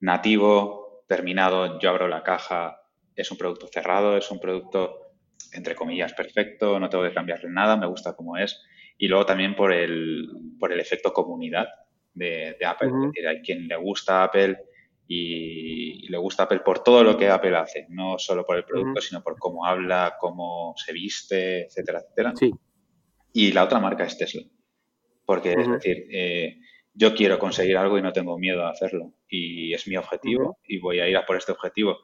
[0.00, 2.80] nativo, terminado, yo abro la caja,
[3.14, 5.14] es un producto cerrado, es un producto,
[5.52, 8.62] entre comillas, perfecto, no tengo que cambiarle nada, me gusta como es.
[8.98, 11.68] Y luego también por el, por el efecto comunidad
[12.12, 12.88] de, Apple.
[12.88, 14.58] Es decir, hay quien le gusta Apple
[15.08, 19.00] y, le gusta Apple por todo lo que Apple hace, no solo por el producto,
[19.00, 22.32] sino por cómo habla, cómo se viste, etcétera, etcétera.
[22.36, 22.52] Sí.
[23.32, 24.42] Y la otra marca es Tesla,
[25.24, 26.58] porque es decir, eh,
[26.94, 30.78] yo quiero conseguir algo y no tengo miedo a hacerlo y es mi objetivo y
[30.78, 31.98] voy a ir a por este objetivo.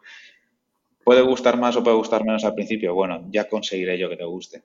[1.04, 4.24] Puede gustar más o puede gustar menos al principio, bueno, ya conseguiré yo que te
[4.24, 4.62] guste,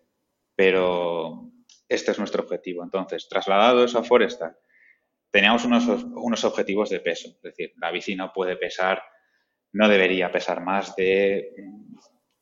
[0.56, 1.50] pero
[1.88, 2.84] este es nuestro objetivo.
[2.84, 4.56] Entonces, trasladado eso a Forestal,
[5.32, 7.30] teníamos unos, unos objetivos de peso.
[7.30, 9.02] Es decir, la bici no puede pesar,
[9.74, 11.54] no debería pesar más de,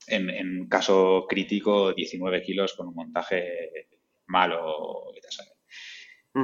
[0.08, 3.90] en, en caso crítico, 19 kilos con un montaje
[4.28, 5.12] malo.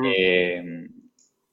[0.04, 0.64] Eh,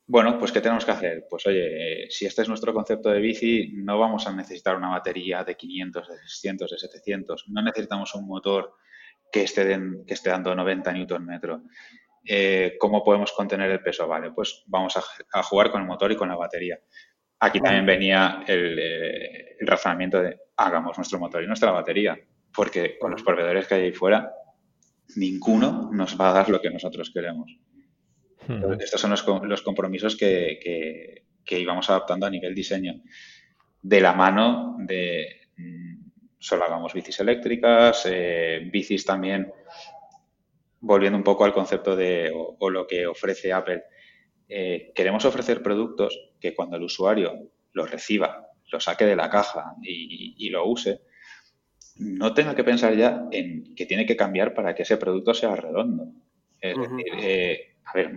[0.06, 1.26] bueno, pues ¿qué tenemos que hacer?
[1.28, 5.44] Pues oye, si este es nuestro concepto de bici, no vamos a necesitar una batería
[5.44, 7.44] de 500, de 600, de 700.
[7.48, 8.74] No necesitamos un motor
[9.30, 11.62] que esté, que esté dando 90 newton metro.
[12.24, 14.06] Eh, ¿cómo podemos contener el peso?
[14.06, 16.78] Vale, pues vamos a, jugar con el motor y con la batería.
[17.40, 22.18] Aquí también venía eh, el, razonamiento de hagamos nuestro motor y nuestra batería,
[22.54, 24.32] porque con los proveedores que hay ahí fuera,
[25.16, 27.56] ninguno nos va a dar lo que nosotros queremos.
[28.80, 29.10] estos son
[29.48, 33.00] los, compromisos que, íbamos adaptando a nivel diseño,
[33.80, 39.52] de la mano de mm, solo hagamos bicis eléctricas, eh, bicis también
[40.80, 43.82] volviendo un poco al concepto de o, lo que ofrece Apple,
[44.48, 49.74] eh, queremos ofrecer productos que cuando el usuario los reciba, lo saque de la caja
[49.82, 51.02] y, lo use,
[51.96, 55.56] no tenga que pensar ya en que tiene que cambiar para que ese producto sea
[55.56, 56.12] redondo.
[56.60, 58.12] Es decir, eh, a ver,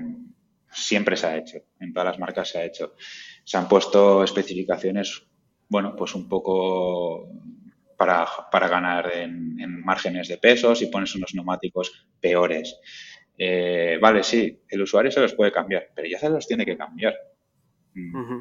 [0.71, 2.95] siempre se ha hecho, en todas las marcas se ha hecho.
[3.43, 5.23] Se han puesto especificaciones,
[5.69, 7.29] bueno, pues un poco
[8.05, 12.79] para, ganar en, márgenes de pesos y pones unos neumáticos peores.
[13.37, 16.77] Eh, vale, sí, el usuario se los puede cambiar, pero ya se los tiene que
[16.77, 17.15] cambiar.
[17.93, 18.39] Mm.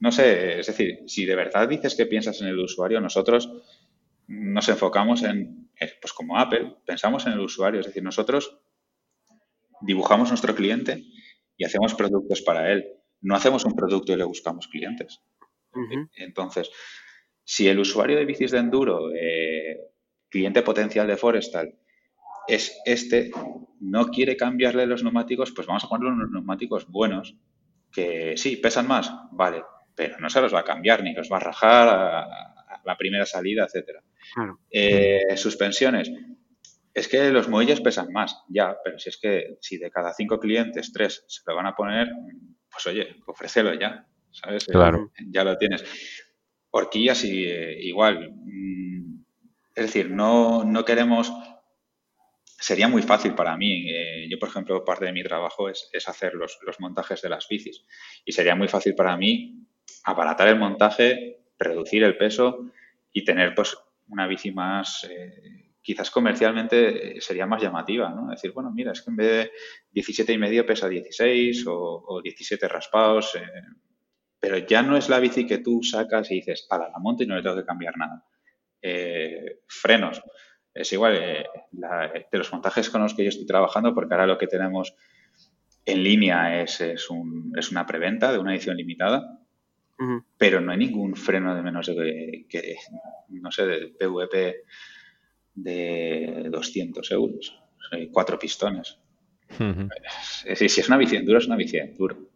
[0.00, 3.50] No sé, es decir, si de verdad dices que piensas en el usuario, nosotros
[4.26, 8.58] nos enfocamos en, eh, pues como Apple, pensamos en el usuario, es decir, nosotros
[9.82, 11.04] dibujamos nuestro cliente
[11.56, 12.86] y hacemos productos para él.
[13.20, 15.20] No hacemos un producto y le buscamos clientes.
[16.16, 16.70] Entonces,
[17.44, 19.78] si el usuario de bicis de enduro, eh,
[20.28, 21.74] cliente potencial de Forestal,
[22.46, 23.30] es este,
[23.80, 27.36] no quiere cambiarle los neumáticos, pues vamos a ponerle unos neumáticos buenos,
[27.92, 29.62] que sí, pesan más, vale,
[29.94, 32.26] pero no se los va a cambiar ni los va a rajar a,
[32.84, 34.02] la primera salida, etcétera.
[34.70, 36.10] Eh, suspensiones.
[36.94, 40.40] Es que los muelles pesan más, ya, pero si es que si de cada cinco
[40.40, 42.08] clientes, tres se lo van a poner,
[42.70, 44.64] pues oye, ofrécelo ya, ¿sabes?
[44.64, 45.12] Claro.
[45.30, 45.84] ya lo tienes.
[46.70, 48.32] Horquillas y, eh, igual.
[48.44, 49.24] Mm,
[49.74, 51.32] es decir, no, no queremos
[52.60, 53.90] sería muy fácil para mí.
[53.90, 57.84] Eh, yo, por ejemplo, parte de mi trabajo es, hacer los, montajes de las bicis.
[58.24, 59.66] Y sería muy fácil para mí
[60.04, 62.70] aparatar el montaje, reducir el peso
[63.12, 63.76] y tener pues
[64.08, 68.30] una bici más, eh, quizás comercialmente sería más llamativa, ¿no?
[68.30, 69.52] Decir, bueno, mira, es que en vez de
[69.92, 73.36] 17 y medio pesa 16 o, 17 raspados,
[74.40, 77.26] pero ya no es la bici que tú sacas y dices, para la monto y
[77.26, 78.24] no le tengo que cambiar nada.
[79.68, 80.22] frenos
[80.74, 84.38] es igual eh, de los montajes con los que yo estoy trabajando, porque ahora lo
[84.38, 84.94] que tenemos
[85.84, 89.38] en línea es, es, un, es una preventa de una edición limitada,
[90.38, 92.76] pero no hay ningún freno de menos de que,
[93.28, 94.64] no sé, de PVP
[95.54, 97.60] de 200 euros.
[98.10, 98.98] Cuatro pistones.
[100.54, 102.30] si es una bici enduro, es una bici enduro.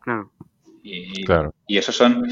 [0.00, 0.32] Claro.
[0.86, 1.54] Y, claro.
[1.66, 2.22] y esos son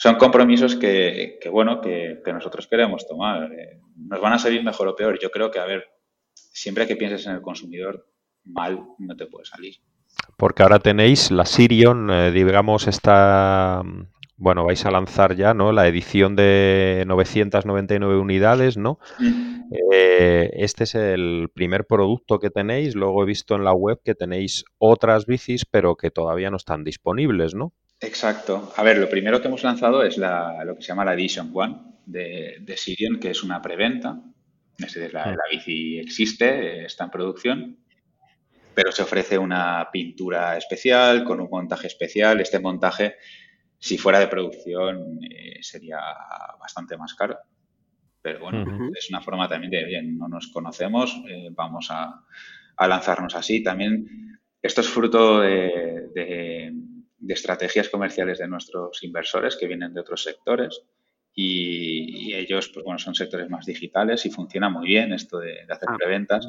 [0.00, 3.52] son compromisos que, bueno, que, nosotros queremos tomar.
[3.52, 5.18] Eh, nos van a salir mejor o peor.
[5.20, 5.84] Yo creo que, a ver,
[6.32, 8.08] siempre que pienses en el consumidor,
[8.42, 9.74] mal no te puede salir.
[10.38, 13.82] Porque ahora tenéis la Sirion, eh, digamos, esta,
[14.40, 15.70] bueno, vais a lanzar ya, ¿no?
[15.70, 18.98] La edición de 999 unidades, ¿no?
[19.92, 22.94] Eh, este es el primer producto que tenéis.
[22.94, 26.84] Luego he visto en la web que tenéis otras bicis, pero que todavía no están
[26.84, 27.74] disponibles, ¿no?
[28.00, 28.72] Exacto.
[28.76, 31.76] A ver, lo primero que hemos lanzado es lo que se llama la Edition One
[32.06, 34.22] de, de Sirion, que es una preventa.
[34.78, 37.76] Es decir, la, la bici existe, está en producción,
[38.74, 42.40] pero se ofrece una pintura especial con un montaje especial.
[42.40, 43.16] Este montaje,
[43.80, 45.98] si fuera de producción, eh, sería
[46.60, 47.38] bastante más caro.
[48.22, 52.22] Pero bueno, es una forma también de, oye, no nos conocemos, eh, vamos a,
[52.86, 53.62] lanzarnos así.
[53.62, 56.72] También esto es fruto de
[57.20, 60.82] de estrategias comerciales de nuestros inversores que vienen de otros sectores
[61.32, 65.88] y, ellos, pues bueno, son sectores más digitales y funciona muy bien esto de, hacer
[65.88, 66.46] ah, preventas.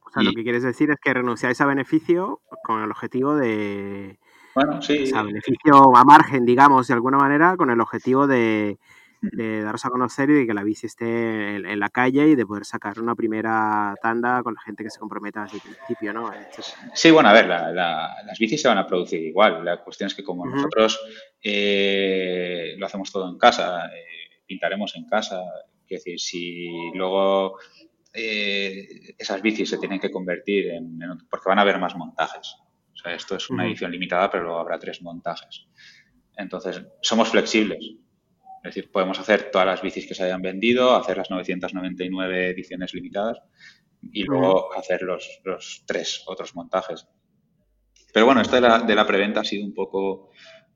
[0.00, 4.18] O sea, lo que quieres decir es que renunciáis a beneficio con el objetivo de...
[4.54, 5.04] Bueno, sí.
[5.04, 8.78] O sea, beneficio a margen, digamos, de alguna manera, con el objetivo de,
[9.22, 12.44] de daros a conocer y de que la bici esté en, la calle y de
[12.44, 16.30] poder sacar una primera tanda con la gente que se comprometa desde el principio, ¿no?
[16.92, 19.64] Sí, bueno, a ver, las bicis se van a producir igual.
[19.64, 21.00] La cuestión es que como nosotros
[21.40, 25.40] eh, lo hacemos todo en casa, eh, pintaremos en casa,
[25.88, 27.58] es decir, si luego
[28.12, 30.98] eh, esas bicis se tienen que convertir en,
[31.30, 32.56] porque van a haber más montajes.
[32.92, 35.66] O sea, esto es una edición limitada, pero luego habrá tres montajes.
[36.36, 37.78] Entonces, somos flexibles.
[38.64, 42.94] Es decir, podemos hacer todas las bicis que se hayan vendido, hacer las 999 ediciones
[42.94, 43.38] limitadas
[44.12, 45.42] y luego hacer los,
[45.86, 47.08] tres otros montajes.
[48.12, 50.30] Pero bueno, esto de la, de la preventa ha sido un poco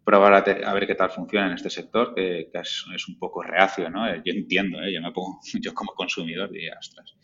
[0.05, 4.07] probar a, ver qué tal funciona en este sector, que, es, un poco reacio, ¿no?
[4.17, 4.93] Yo entiendo, ¿eh?
[4.93, 7.17] yo me pongo, yo como consumidor diría, ostras,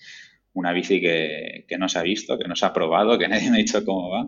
[0.53, 3.51] una bici que, que no se ha visto, que no se ha probado, que nadie
[3.51, 4.27] me ha dicho cómo va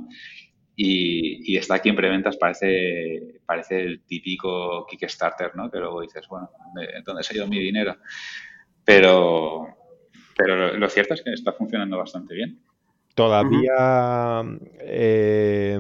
[0.77, 5.71] y, está aquí en preventas, parece, parece el típico Kickstarter, ¿no?
[5.71, 6.51] Que luego dices, bueno,
[7.05, 7.97] ¿dónde se ha ido mi dinero?
[8.85, 9.67] Pero,
[10.37, 12.61] pero lo cierto es que está funcionando bastante bien.
[13.15, 14.43] ¿Todavía
[14.81, 15.79] eh,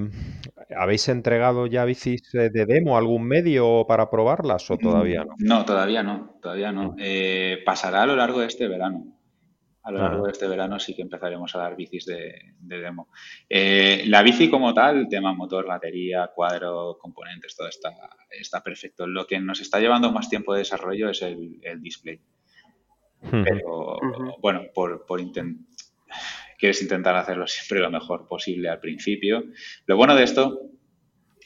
[0.76, 5.34] habéis entregado ya bicis de demo a algún medio para probarlas o todavía no?
[5.38, 6.94] No, todavía no, todavía no.
[6.96, 9.13] Eh, pasará a lo largo de este verano
[9.84, 13.08] a lo largo de este verano sí que empezaremos a dar bicis de, demo.
[13.48, 17.94] Eh, la bici como tal, tema motor, batería, cuadro, componentes, todo está,
[18.30, 19.06] está perfecto.
[19.06, 22.18] Lo que nos está llevando más tiempo de desarrollo es el, display.
[23.30, 23.98] Pero
[24.40, 25.20] bueno, por, por
[26.58, 29.44] quieres intentar hacerlo siempre lo mejor posible al principio.
[29.84, 30.62] Lo bueno de esto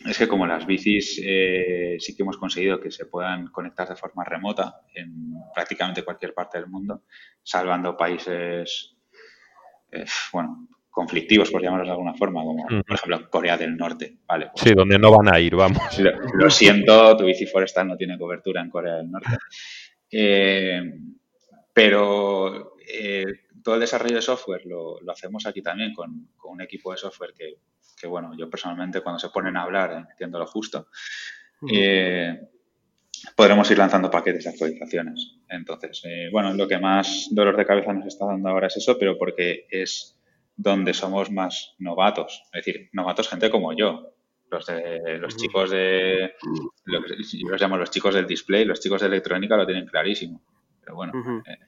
[0.06, 3.96] es que como las bicis eh, sí que hemos conseguido que se puedan conectar de
[3.96, 7.02] forma remota en prácticamente cualquier parte del mundo,
[7.42, 8.96] salvando países,
[9.90, 14.18] eh, bueno, conflictivos, por llamarlos de alguna forma, como por ejemplo Corea del Norte.
[14.26, 15.98] Vale, sí, donde no van a ir, vamos.
[16.34, 19.28] Lo, siento, tu bici forestal no tiene cobertura en Corea del Norte.
[20.10, 20.80] Eh,
[21.74, 22.72] pero
[23.68, 28.06] todo el desarrollo de software lo, hacemos aquí también con, un equipo de software que,
[28.06, 30.88] bueno, yo personalmente cuando se ponen a hablar entiendo lo justo.
[31.70, 32.48] Eh,
[33.36, 35.36] podremos ir lanzando paquetes de actualizaciones.
[35.50, 38.96] Entonces, eh, bueno, lo que más dolor de cabeza nos está dando ahora es eso,
[38.98, 40.18] pero porque es
[40.56, 42.44] donde somos más novatos.
[42.54, 44.14] Es decir, novatos gente como yo.
[44.50, 46.32] Los, de, los chicos de,
[46.86, 49.84] lo que, yo los llamo los chicos del display, los chicos de electrónica lo tienen
[49.84, 50.40] clarísimo.
[50.80, 51.58] Pero bueno, eh,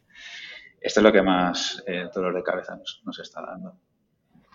[0.81, 3.75] esto es lo que más eh, dolor de cabeza nos, nos está dando.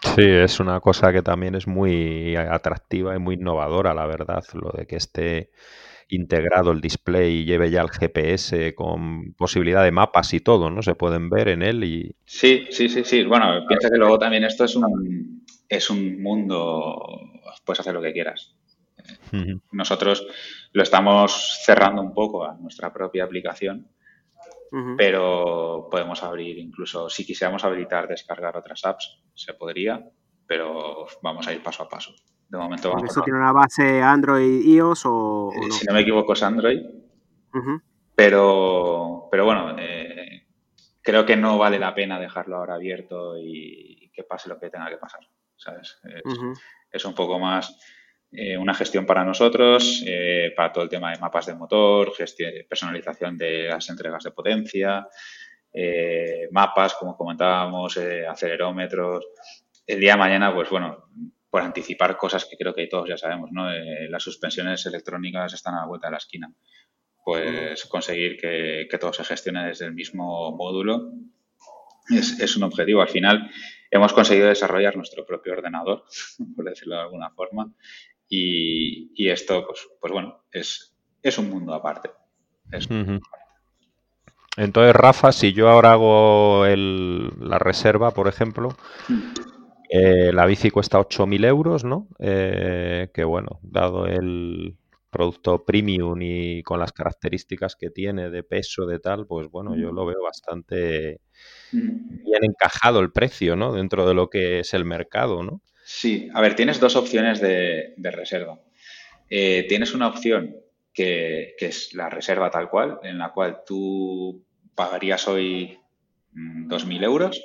[0.02, 4.72] Sí, es una cosa que también es muy atractiva y muy innovadora, la verdad, lo
[4.72, 5.52] de que esté
[6.10, 10.82] integrado el display y lleve ya el GPS con posibilidad de mapas y todo, ¿no?
[10.82, 12.16] Se pueden ver en él y...
[12.26, 13.24] Sí, sí, sí, sí.
[13.24, 16.96] Bueno, piensa que luego también esto es un, es un mundo,
[17.64, 18.56] puedes hacer lo que quieras.
[19.72, 20.26] Nosotros
[20.72, 23.88] lo estamos cerrando un poco a nuestra propia aplicación,
[24.98, 30.04] pero podemos abrir incluso, si quisiéramos habilitar descargar otras apps, se podría,
[30.46, 32.14] pero vamos a ir paso a paso.
[32.50, 35.74] De momento vamos ¿Eso tiene una base Android, iOS o, no?
[35.74, 36.80] Si no me equivoco es Android.
[38.16, 40.46] Pero, pero bueno, eh,
[41.02, 44.90] creo que no vale la pena dejarlo ahora abierto y, que pase lo que tenga
[44.90, 45.22] que pasar.
[45.56, 46.00] ¿sabes?
[46.92, 47.78] Es, un poco más
[48.38, 52.52] eh, una gestión para nosotros, eh, para todo el tema de mapas de motor, gestión,
[52.68, 55.08] personalización de las entregas de potencia,
[56.52, 57.98] mapas, como comentábamos,
[58.30, 59.26] acelerómetros.
[59.86, 61.10] El día de mañana, pues bueno,
[61.56, 63.72] por anticipar cosas que creo que todos ya sabemos, ¿no?
[63.72, 66.54] Eh, las suspensiones electrónicas están a la vuelta de la esquina.
[67.24, 71.14] Pues conseguir que, todo se gestione desde el mismo módulo
[72.10, 73.02] es, un objetivo.
[73.02, 73.50] Al final
[73.90, 76.04] hemos conseguido desarrollar nuestro propio ordenador,
[76.58, 77.74] por decirlo de alguna forma,
[78.28, 82.12] y, esto, pues, pues bueno, es, es un mundo aparte.
[84.58, 88.70] Entonces, Rafa, si yo ahora hago la reserva, por ejemplo,
[89.10, 89.56] mm.
[89.90, 92.08] Eh, la bici cuesta 8.000 euros, ¿no?
[92.20, 94.78] Eh, que bueno, dado el
[95.10, 99.92] producto premium y con las características que tiene de peso, de tal, pues bueno, yo
[99.92, 101.22] lo veo bastante
[101.72, 103.72] bien encajado el precio, ¿no?
[103.74, 105.62] Dentro de lo que es el mercado, ¿no?
[105.88, 108.60] Sí, a ver, tienes dos opciones de, reserva.
[109.30, 110.56] Eh, tienes una opción
[110.92, 115.78] que, que, es la reserva tal cual, en la cual tú pagarías hoy
[116.34, 117.42] 2.000 mm, euros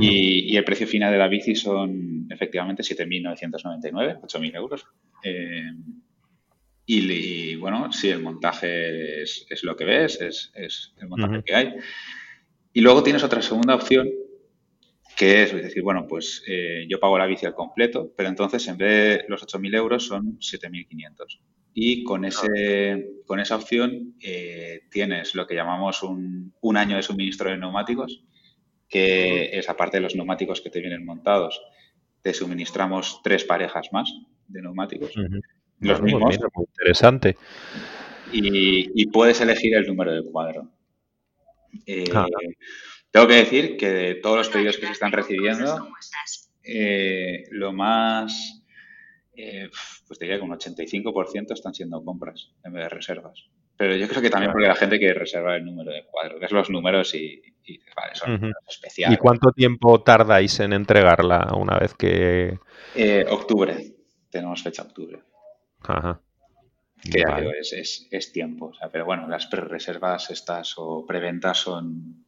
[0.00, 4.86] y, el precio final de la bici son efectivamente 7.999, 8.000 euros.
[5.22, 5.70] Eh,
[6.86, 11.74] y, bueno, sí, el montaje es, lo que ves, es, el montaje que hay.
[12.72, 14.08] Y luego tienes otra segunda opción,
[15.16, 18.76] que es decir, bueno, pues eh, yo pago la bici al completo, pero entonces en
[18.76, 21.40] vez de los 8.000 euros son 7.500.
[21.76, 27.02] Y con, ese, con esa opción eh, tienes lo que llamamos un, un año de
[27.02, 28.24] suministro de neumáticos
[28.94, 31.60] que es aparte de los neumáticos que te vienen montados,
[32.22, 34.08] te suministramos tres parejas más
[34.46, 35.12] de neumáticos.
[35.80, 36.38] Los mismos.
[36.54, 37.36] muy interesante.
[38.30, 40.68] Y, puedes elegir el número de cuadro.
[41.86, 42.26] Eh, ah.
[43.14, 45.88] Tengo que decir que de todos los pedidos que se están recibiendo,
[46.64, 48.60] eh, lo más,
[49.36, 49.70] eh,
[50.08, 53.44] pues diría que un 85% están siendo compras en vez de reservas.
[53.76, 56.46] Pero yo creo que también porque la gente quiere reservar el número de cuadro, que
[56.46, 57.40] es los números y,
[57.94, 59.16] vale, son especiales.
[59.16, 62.58] ¿Y cuánto tiempo tardáis en entregarla una vez que...?
[62.96, 63.94] Eh, octubre,
[64.28, 65.20] tenemos fecha octubre.
[65.82, 66.20] Ajá.
[67.00, 67.22] Que
[68.10, 72.23] es, tiempo, pero bueno, las pre-reservas estas o preventas son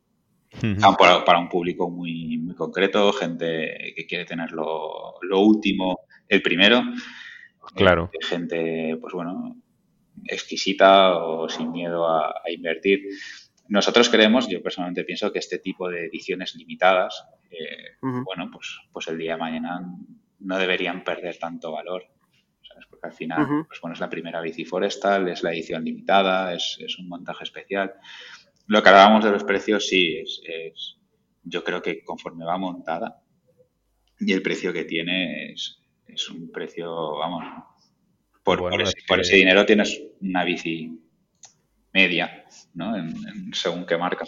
[0.98, 6.82] para, un público muy, muy concreto, gente que quiere tener lo, último, el primero.
[7.74, 8.10] Claro.
[8.12, 9.56] Eh, gente, pues bueno,
[10.24, 13.02] exquisita o sin miedo a, invertir.
[13.68, 19.08] Nosotros creemos, yo personalmente pienso que este tipo de ediciones limitadas, eh, bueno, pues, pues
[19.08, 19.80] el día de mañana
[20.40, 22.04] no deberían perder tanto valor.
[22.90, 26.78] Porque al final, pues bueno, es la primera bici forestal, es la edición limitada, es,
[26.98, 27.94] un montaje especial.
[28.66, 30.96] Lo que hablábamos de los precios, sí, es,
[31.44, 33.22] yo creo que conforme va montada
[34.18, 37.44] y el precio que tiene es, es un precio, vamos,
[38.46, 38.72] por,
[39.20, 41.00] ese, dinero tienes una bici
[41.92, 42.44] media,
[42.74, 42.94] ¿no?
[43.52, 44.24] según qué marca.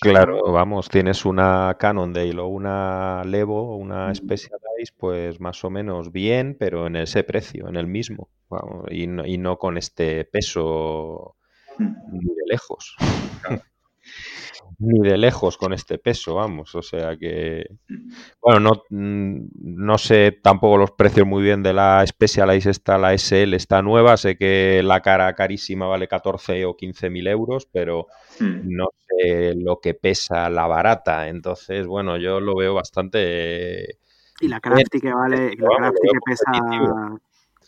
[0.00, 6.56] Claro, vamos, tienes una Cannondale o una Levo una Specialized, pues más o menos bien,
[6.58, 8.30] pero en ese precio, en el mismo,
[8.90, 11.35] y, no, con este peso
[11.78, 12.96] ni de lejos
[14.78, 16.74] ni de lejos con este peso, vamos.
[16.74, 17.66] O sea que,
[18.40, 23.14] bueno, no, mm, no sé tampoco los precios muy bien de la Specialized, está la
[23.14, 24.16] SL, está nueva.
[24.16, 28.06] Sé que la cara carísima vale 14 o 15 mil euros, pero
[28.40, 28.60] hmm.
[28.64, 31.28] no sé lo que pesa la barata.
[31.28, 33.98] Entonces, bueno, yo lo veo bastante.
[34.40, 36.52] Y la Crafty que vale, la Crafty que pesa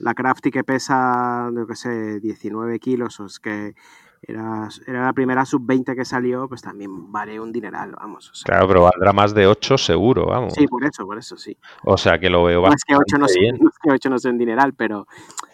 [0.00, 3.74] la Crafty que pesa, no que sé, 19 kilos, o es que
[4.22, 8.42] era, era la primera sub-20 que salió, pues también vale un dineral, vamos.
[8.44, 10.54] claro, pero valdrá más de 8 seguro, vamos.
[10.54, 11.56] Sí, por eso, por eso, sí.
[11.84, 13.54] O sea que lo veo no es que 8 no, bien.
[13.56, 15.06] es que 8 no sea un dineral, pero...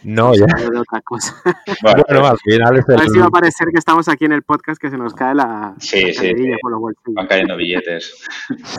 [0.02, 0.44] No, ya.
[0.44, 1.34] otra cosa.
[1.82, 2.94] Bueno, bueno, al final es el...
[2.94, 5.12] A ver si va a parecer que estamos aquí en el podcast que se nos
[5.14, 5.74] cae la...
[5.78, 6.52] Sí, sí, sí.
[6.60, 8.24] Por los Van cayendo billetes.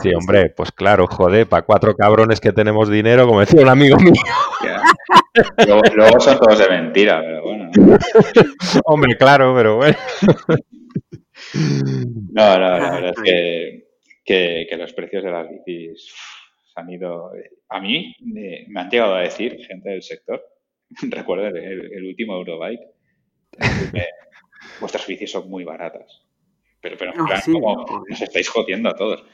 [0.02, 3.96] Sí, hombre, pues claro, joder, para cuatro cabrones que tenemos dinero, como decía un amigo
[3.98, 4.12] mío.
[5.94, 7.70] Luego, son todos de mentira, pero bueno.
[8.84, 9.96] Hombre, claro, pero bueno.
[12.32, 13.84] No, no, la verdad es
[14.24, 16.14] que, que, los precios de las bicis
[16.74, 17.32] han ido.
[17.68, 20.42] A mí me, han llegado a decir gente del sector,
[21.10, 22.86] recuerdo el, último Eurobike,
[24.80, 26.22] vuestras bicis son muy baratas.
[26.80, 29.24] Pero, pero en plan, como nos estáis jodiendo a todos.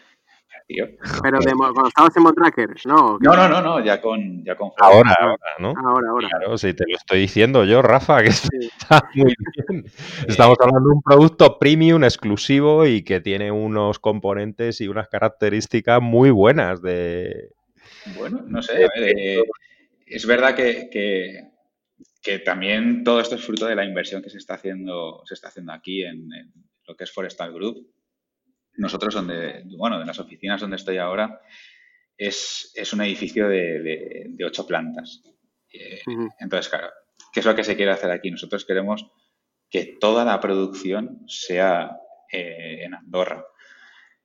[1.22, 3.18] Pero cuando estabas en Montracker, ¿no?
[3.20, 5.74] No, no, no, no, ya con, ya con Ahora, ahora, ¿no?
[5.76, 6.28] Ahora, ahora.
[6.28, 9.34] Claro, sí, te lo estoy diciendo yo, Rafa, que está muy
[9.68, 9.84] bien.
[10.26, 16.00] Estamos hablando de un producto premium, exclusivo y que tiene unos componentes y unas características
[16.00, 17.50] muy buenas de...
[18.16, 19.42] Bueno, no sé, a ver, eh,
[20.06, 21.50] es verdad que, que,
[22.22, 25.48] que, también todo esto es fruto de la inversión que se está haciendo, se está
[25.48, 26.52] haciendo aquí en, en
[26.86, 27.91] lo que es Forestal Group
[28.76, 31.40] nosotros donde, bueno, de las oficinas donde estoy ahora,
[32.16, 35.22] es, es un edificio de, de, ocho plantas.
[35.72, 36.00] Eh,
[36.38, 36.88] entonces, claro,
[37.32, 38.30] ¿qué es lo que se quiere hacer aquí?
[38.30, 39.06] Nosotros queremos
[39.70, 41.96] que toda la producción sea
[42.30, 43.44] eh, en Andorra.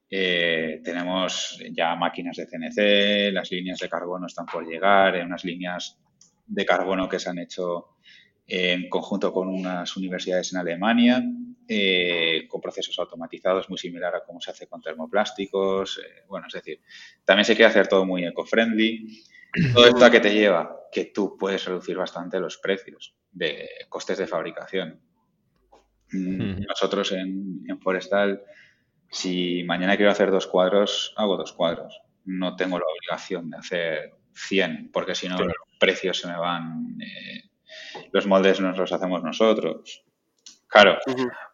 [0.09, 5.99] Eh, tenemos ya máquinas de CNC, las líneas de carbono están por llegar, unas líneas
[6.45, 7.97] de carbono que se han hecho
[8.45, 11.21] en conjunto con unas universidades en Alemania
[11.67, 15.99] eh, con procesos automatizados muy similar a cómo se hace con termoplásticos.
[15.99, 16.81] Eh, bueno, es decir,
[17.25, 19.23] también se quiere hacer todo muy eco-friendly.
[19.73, 24.17] Todo esto a que te lleva que tú puedes reducir bastante los precios de costes
[24.17, 24.99] de fabricación.
[26.11, 28.43] Mm, nosotros en, Forestal,
[29.09, 32.01] si mañana quiero hacer dos cuadros, hago dos cuadros.
[32.25, 36.97] No tengo la obligación de hacer 100, porque si no los precios se me van,
[37.01, 37.49] eh,
[38.11, 40.03] los moldes nos los hacemos nosotros.
[40.67, 40.97] Claro,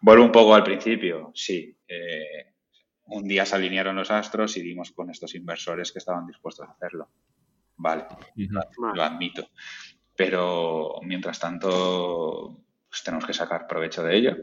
[0.01, 1.31] vuelvo un poco al principio.
[1.35, 2.53] Sí, eh,
[3.05, 6.71] un día se alinearon los astros y dimos con estos inversores que estaban dispuestos a
[6.71, 7.09] hacerlo.
[7.77, 8.05] Vale,
[8.95, 9.49] lo, admito.
[10.15, 12.59] Pero mientras tanto,
[12.89, 14.37] pues tenemos que sacar provecho de ello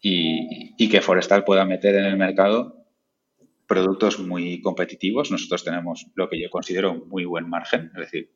[0.00, 2.86] y, que Forestal pueda meter en el mercado
[3.66, 5.30] productos muy competitivos.
[5.30, 8.32] Nosotros tenemos lo que yo considero un muy buen margen, es decir,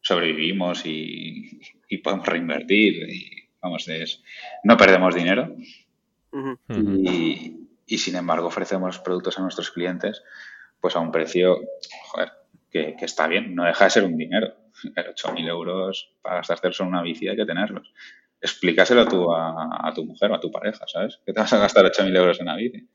[0.00, 4.22] sobrevivimos y, y podemos reinvertir y Vamos, es,
[4.62, 5.56] no perdemos dinero
[6.68, 10.22] y, sin embargo ofrecemos productos a nuestros clientes
[10.80, 11.60] pues a un precio
[12.70, 14.54] que, está bien, no deja de ser un dinero.
[14.84, 17.90] 8.000 euros para gastarte en una bici hay que tenerlos.
[18.38, 21.20] Explícaselo tú a, tu mujer o a tu pareja, ¿sabes?
[21.24, 22.86] Que te vas a gastar 8.000 euros en una bici.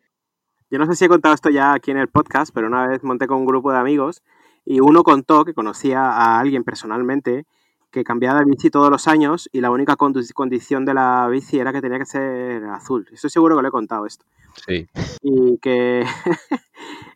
[0.69, 3.03] Yo no sé si he contado esto ya aquí en el podcast, pero una vez
[3.03, 4.21] monté con un grupo de amigos
[4.65, 7.47] y uno contó que conocía a alguien personalmente
[7.91, 11.73] que cambiaba de bici todos los años y la única condición de la bici era
[11.73, 13.07] que tenía que ser azul.
[13.11, 14.25] Estoy seguro que le he contado esto.
[14.65, 14.87] Sí.
[15.21, 16.05] Y que,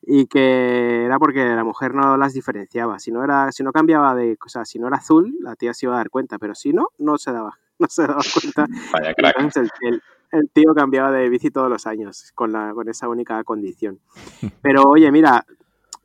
[0.02, 3.00] y que era porque la mujer no las diferenciaba.
[3.00, 5.74] Si no, era, si no cambiaba de, o sea, si no era azul, la tía
[5.74, 8.68] se iba a dar cuenta, pero si no, no se daba, no se daba cuenta.
[8.92, 9.36] Vaya crack.
[9.38, 10.02] Entonces el,
[10.32, 14.00] el, tío cambiaba de bici todos los años con, la, con esa única condición.
[14.62, 15.46] Pero oye, mira,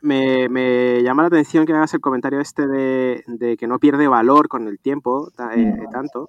[0.02, 4.68] me, llama la atención que hagas el comentario este de, que no pierde valor con
[4.68, 6.28] el tiempo eh, tanto,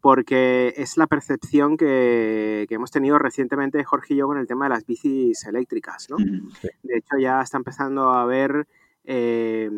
[0.00, 4.70] porque es la percepción que, hemos tenido recientemente Jorge y yo con el tema de
[4.70, 6.08] las bicis eléctricas.
[6.10, 6.16] ¿no?
[6.18, 8.66] De hecho, ya está empezando a haber
[9.04, 9.70] eh,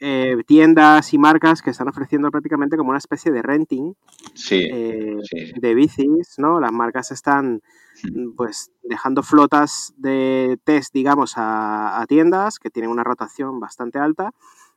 [0.00, 3.94] eh, tiendas y marcas que están ofreciendo prácticamente como una especie de renting
[4.48, 6.38] de bicis.
[6.38, 6.60] ¿no?
[6.60, 7.60] Las marcas están
[8.04, 14.32] Mm, pues dejando flotas de test, digamos, a, tiendas que tienen una rotación bastante alta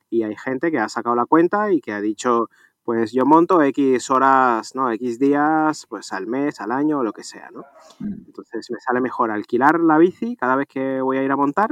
[0.09, 2.49] y hay gente que ha sacado la cuenta y que ha dicho,
[2.83, 4.91] pues yo monto X horas, ¿no?
[4.91, 7.61] X días, pues al mes, al año, o lo que sea, ¿no?
[7.99, 8.25] Mm.
[8.27, 11.71] Entonces me sale mejor alquilar la bici cada vez que voy a ir a montar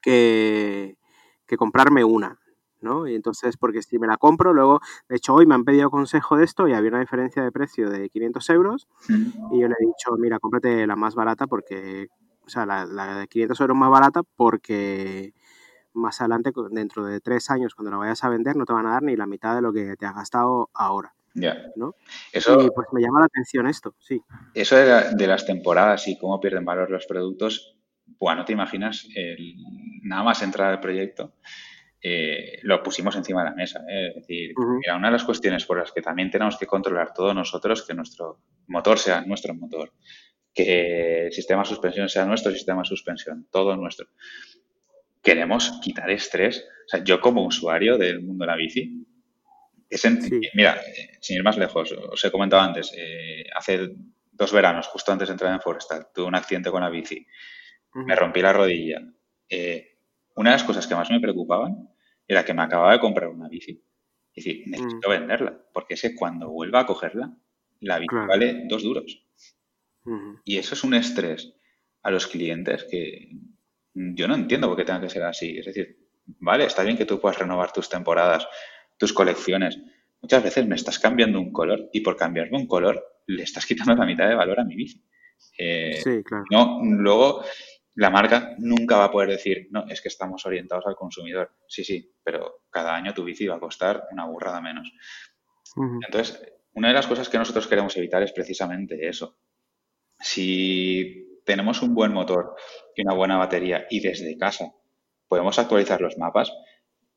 [0.00, 0.96] que,
[1.48, 2.38] que comprarme una,
[2.80, 3.08] ¿no?
[3.08, 6.36] Y entonces, porque si me la compro, luego, de hecho, hoy me han pedido consejo
[6.36, 9.86] de esto y había una diferencia de precio de 500 euros y yo le he
[9.86, 12.08] dicho, mira, cómprate la más barata porque,
[12.44, 15.32] o sea, la, de 500 euros más barata porque
[15.94, 18.92] más adelante, dentro de tres años, cuando la vayas a vender, no te van a
[18.92, 21.14] dar ni la mitad de lo que te has gastado ahora.
[21.34, 21.56] Ya.
[21.76, 21.94] ¿no?
[22.32, 24.22] Eso, y pues me llama la atención esto, sí.
[24.54, 27.77] Eso de, de las temporadas y cómo pierden valor los productos,
[28.18, 29.54] bueno, no te imaginas, el,
[30.02, 31.34] nada más entrar al proyecto,
[32.00, 33.84] eh, lo pusimos encima de la mesa.
[33.88, 34.08] ¿eh?
[34.08, 37.34] Es decir, mira, una de las cuestiones por las que también tenemos que controlar todos
[37.34, 39.92] nosotros, que nuestro motor sea nuestro motor,
[40.54, 44.06] que el sistema de suspensión sea nuestro sistema de suspensión, todo nuestro.
[45.22, 46.64] Queremos quitar estrés.
[46.86, 49.04] O sea, yo como usuario del mundo de la bici,
[49.90, 50.06] es
[50.54, 52.94] mira, eh, sin ir más lejos, os he comentado antes,
[53.56, 53.90] hace
[54.30, 57.26] dos veranos, justo antes de entrar en Forestal, tuve un accidente con la bici,
[58.06, 59.00] me rompí la rodilla.
[59.00, 61.88] una de las cosas que más me preocupaban
[62.26, 63.82] era que me acababa de comprar una bici.
[64.34, 65.10] Es decir, necesito mm.
[65.10, 67.34] venderla, porque sé cuando vuelva a cogerla,
[67.80, 69.24] la bici vale dos duros.
[70.44, 71.54] Y eso es un estrés
[72.02, 73.30] a los clientes que
[73.94, 75.58] yo no entiendo por qué tenga que ser así.
[75.58, 75.98] Es decir,
[76.38, 78.46] vale, está bien que tú puedas renovar tus temporadas,
[78.96, 79.78] tus colecciones.
[80.20, 83.94] Muchas veces me estás cambiando un color y por cambiarme un color le estás quitando
[83.94, 85.02] la mitad de valor a mi bici.
[85.58, 86.44] Eh, sí, claro.
[86.50, 87.44] No, luego
[87.98, 91.56] la marca nunca va a poder decir, no, es que estamos orientados al consumidor.
[91.66, 94.92] Sí, sí, pero cada año tu bici va a costar una burrada menos.
[96.06, 96.40] Entonces,
[96.74, 99.40] una de las cosas que nosotros queremos evitar es precisamente eso.
[100.20, 102.54] Si tenemos un buen motor
[102.94, 104.72] y una buena batería y desde casa
[105.26, 106.52] podemos actualizar los mapas,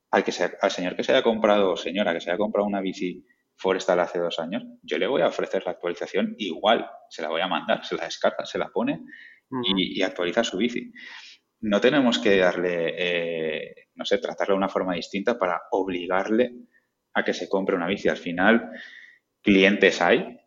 [0.10, 2.82] al, que al señor que se haya comprado o señora que se haya comprado una
[2.82, 3.24] bici
[3.56, 7.42] Forestal hace dos años, yo le voy a ofrecer la actualización igual, se la voy
[7.42, 9.04] a mandar, se la descarga, se la pone
[9.64, 10.92] y, actualizar su bici.
[11.62, 16.54] No tenemos que darle, eh, no sé, tratarlo de una forma distinta para obligarle
[17.14, 18.10] a que se compre una bici.
[18.10, 18.72] Al final,
[19.42, 20.40] clientes hay,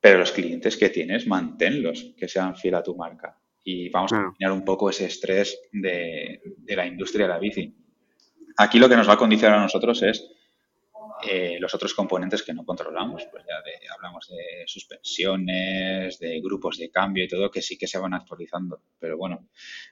[0.00, 3.40] pero los clientes que tienes, manténlos, que sean fiel a tu marca.
[3.64, 7.74] Y vamos a eliminar un poco ese estrés de, de la industria de la bici.
[8.58, 10.30] Aquí lo que nos va a condicionar a nosotros es
[11.26, 13.62] eh, los otros componentes que no controlamos, pues ya
[13.94, 18.82] hablamos de suspensiones, de grupos de cambio y todo, que sí que se van actualizando.
[18.98, 19.48] Pero bueno,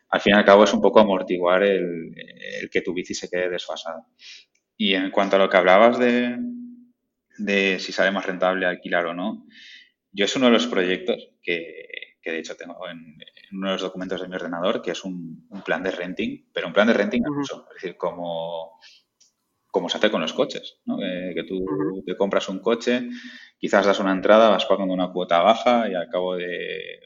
[0.08, 2.14] al fin y al cabo es un poco amortiguar el,
[2.70, 4.06] que tu bici se quede desfasada.
[4.76, 6.36] Y en cuanto a lo que hablabas de,
[7.38, 9.46] de si sale más rentable alquilar o no,
[10.12, 13.16] yo es uno de los proyectos que, de hecho tengo en,
[13.52, 16.72] uno de los documentos de mi ordenador, que es un, plan de renting, pero un
[16.72, 18.78] plan de renting uh es decir, como
[19.72, 20.98] como se hace con los coches, ¿no?
[20.98, 21.64] que tú
[22.06, 23.08] te compras un coche,
[23.58, 27.00] quizás das una entrada, vas pagando una cuota baja y al cabo de,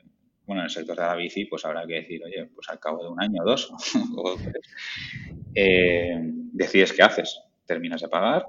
[0.45, 3.05] bueno, en el sector de la bici, pues habrá que decir, oye, pues al cabo
[3.05, 3.73] de un año o dos,
[5.55, 6.19] eh,
[6.53, 8.45] decides qué haces, terminas de pagar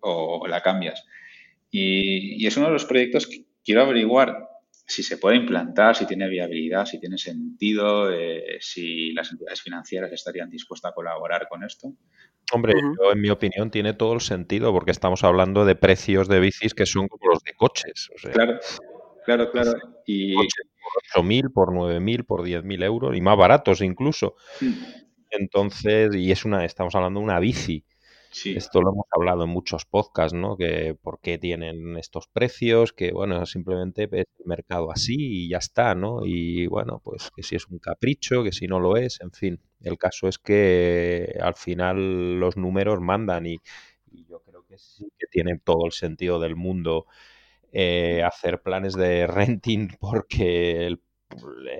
[0.00, 1.06] o la cambias.
[1.70, 4.49] Y, y, es uno de los proyectos que quiero averiguar
[4.90, 10.10] si se puede implantar, si tiene viabilidad, si tiene sentido, eh, si las entidades financieras
[10.12, 11.92] estarían dispuestas a colaborar con esto.
[12.52, 16.40] Hombre, yo, en mi opinión tiene todo el sentido porque estamos hablando de precios de
[16.40, 18.10] bicis que son como los de coches.
[18.32, 18.58] claro,
[19.24, 19.72] claro, claro.
[20.06, 20.34] Y...
[20.34, 24.34] por 8.000, por 9.000, por 10.000 euros y más baratos incluso.
[24.60, 24.72] Mm.
[25.30, 27.84] Entonces, y es una, estamos hablando de una bici.
[28.32, 30.56] Esto lo hemos hablado en muchos podcasts, ¿no?
[30.56, 35.58] Que por qué tienen estos precios, que bueno, simplemente es el mercado así y ya
[35.58, 36.24] está, ¿no?
[36.24, 39.60] Y bueno, pues que si es un capricho, que si no lo es, en fin.
[39.82, 43.58] El caso es que al final los números mandan y,
[44.28, 47.06] yo creo que sí que tiene todo el sentido del mundo
[47.72, 51.02] eh, hacer planes de renting porque el,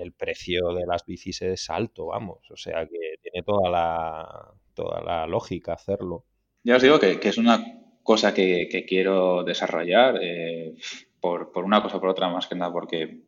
[0.01, 2.49] el precio de las bicis es alto, vamos.
[2.51, 6.25] O sea que tiene toda la, toda la lógica hacerlo.
[6.63, 7.63] Ya os digo que, es una
[8.03, 10.75] cosa que, quiero desarrollar eh,
[11.19, 13.21] por, una cosa o por otra, más que nada porque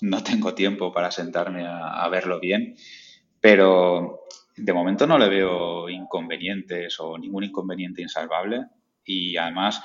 [0.00, 2.74] no tengo tiempo para sentarme a, verlo bien,
[3.40, 4.26] pero
[4.56, 8.66] de momento no le veo inconvenientes o ningún inconveniente insalvable.
[9.04, 9.82] Y además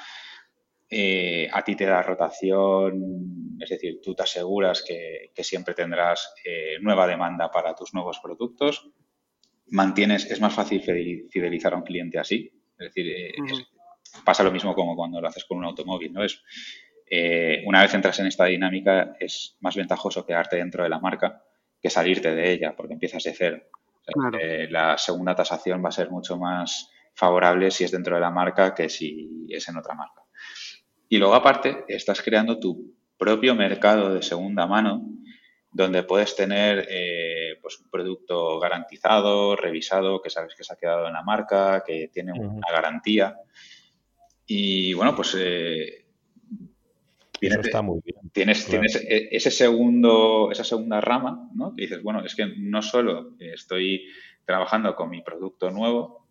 [0.89, 6.77] eh, a ti te da rotación, es decir, tú te aseguras que, siempre tendrás eh,
[6.81, 8.89] nueva demanda para tus nuevos productos,
[9.67, 13.33] mantienes, es más fácil fidelizar a un cliente así, es decir, eh,
[14.23, 16.23] pasa lo mismo como cuando lo haces con un automóvil, ¿no?
[16.23, 16.41] Es,
[17.09, 21.43] eh, una vez entras en esta dinámica, es más ventajoso quedarte dentro de la marca
[21.81, 23.61] que salirte de ella, porque empiezas de cero.
[24.39, 28.29] Eh, la segunda tasación va a ser mucho más favorable si es dentro de la
[28.29, 30.23] marca que si es en otra marca.
[31.07, 35.03] Y luego, aparte, estás creando tu propio mercado de segunda mano
[35.75, 41.05] donde puedes tener eh, pues un producto garantizado, revisado, que sabes que se ha quedado
[41.05, 43.35] en la marca, que tiene una garantía.
[44.47, 46.05] Y bueno, pues eh,
[47.37, 48.31] tienes, está muy bien.
[48.31, 51.75] Tienes, tienes e, ese segundo, esa segunda rama, ¿no?
[51.75, 54.07] Que dices, bueno, es que no solo estoy
[54.45, 56.25] trabajando con mi producto nuevo,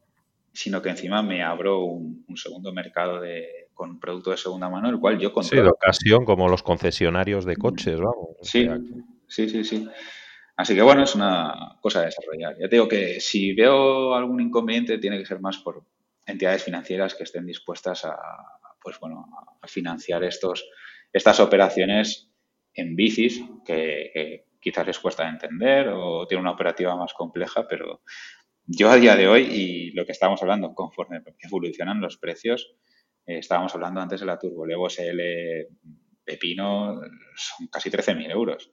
[0.55, 4.99] sino que encima me abro un, segundo mercado de, con producto de segunda mano, el
[4.99, 5.61] cual yo controlo.
[5.61, 8.37] Sí, de ocasión, como los concesionarios de coches, vamos.
[8.41, 8.67] Sí,
[9.35, 9.89] sí, sí, sí.
[10.57, 12.57] Así que bueno, es una cosa a desarrollar.
[12.59, 15.85] Ya digo que si veo algún inconveniente tiene que ser más por,
[16.27, 18.17] entidades financieras que estén dispuestas a,
[18.81, 19.27] pues bueno,
[19.61, 20.65] a financiar estos,
[21.13, 22.31] estas operaciones
[22.75, 28.03] en bicis que, quizás les cuesta entender o tiene una operativa más compleja, pero
[28.67, 32.75] yo a día de hoy y lo que estábamos hablando conforme evolucionan los precios,
[33.27, 35.21] eh, estábamos hablando antes de la Turbo Levo SL
[36.25, 37.03] Pepino,
[37.37, 38.73] son casi 13.000 euros.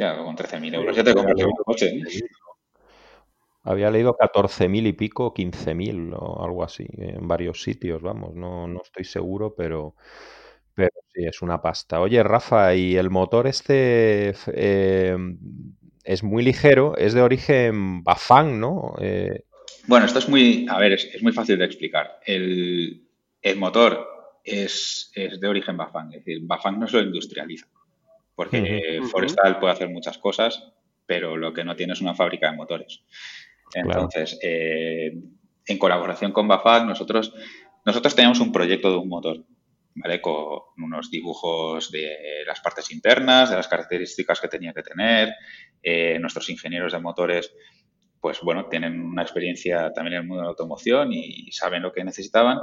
[0.00, 1.88] Hostia, con 13.000 euros ya te compras un coche.
[1.88, 2.04] ¿eh?
[3.64, 8.80] Había leído 14.000 y pico, 15.000 o algo así, en varios sitios, vamos, no, no
[8.82, 9.94] estoy seguro, pero,
[10.74, 12.00] pero sí, es una pasta.
[12.00, 15.16] Oye, Rafa, ¿y el motor este eh,
[16.04, 16.96] es muy ligero?
[16.96, 18.94] Es de origen Bafang, ¿no?
[19.00, 19.44] Eh,
[19.86, 22.20] bueno, esto es muy, a ver, es, muy fácil de explicar.
[22.24, 23.06] El,
[23.56, 27.66] motor es, de origen Bafang, es decir, Bafang no se lo industrializa,
[28.34, 30.72] porque Forestal puede hacer muchas cosas,
[31.06, 33.04] pero lo que no tiene es una fábrica de motores.
[33.74, 35.12] Entonces, eh,
[35.66, 37.34] en colaboración con Bafang, nosotros,
[37.84, 39.44] nosotros teníamos un proyecto de un motor,
[39.94, 40.20] ¿vale?
[40.20, 45.34] Con unos dibujos de las partes internas, de las características que tenía que tener.
[45.82, 47.52] Eh, nuestros ingenieros de motores,
[48.20, 51.92] pues bueno, tienen una experiencia también en el mundo de la automoción y saben lo
[51.92, 52.58] que necesitaban.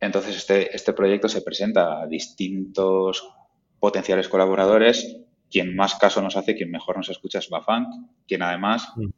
[0.00, 3.26] Entonces, este, este proyecto se presenta a distintos
[3.84, 5.18] potenciales colaboradores.
[5.50, 7.86] Quien más caso nos hace, quien mejor nos escucha es Bafang,
[8.26, 9.10] quien además mm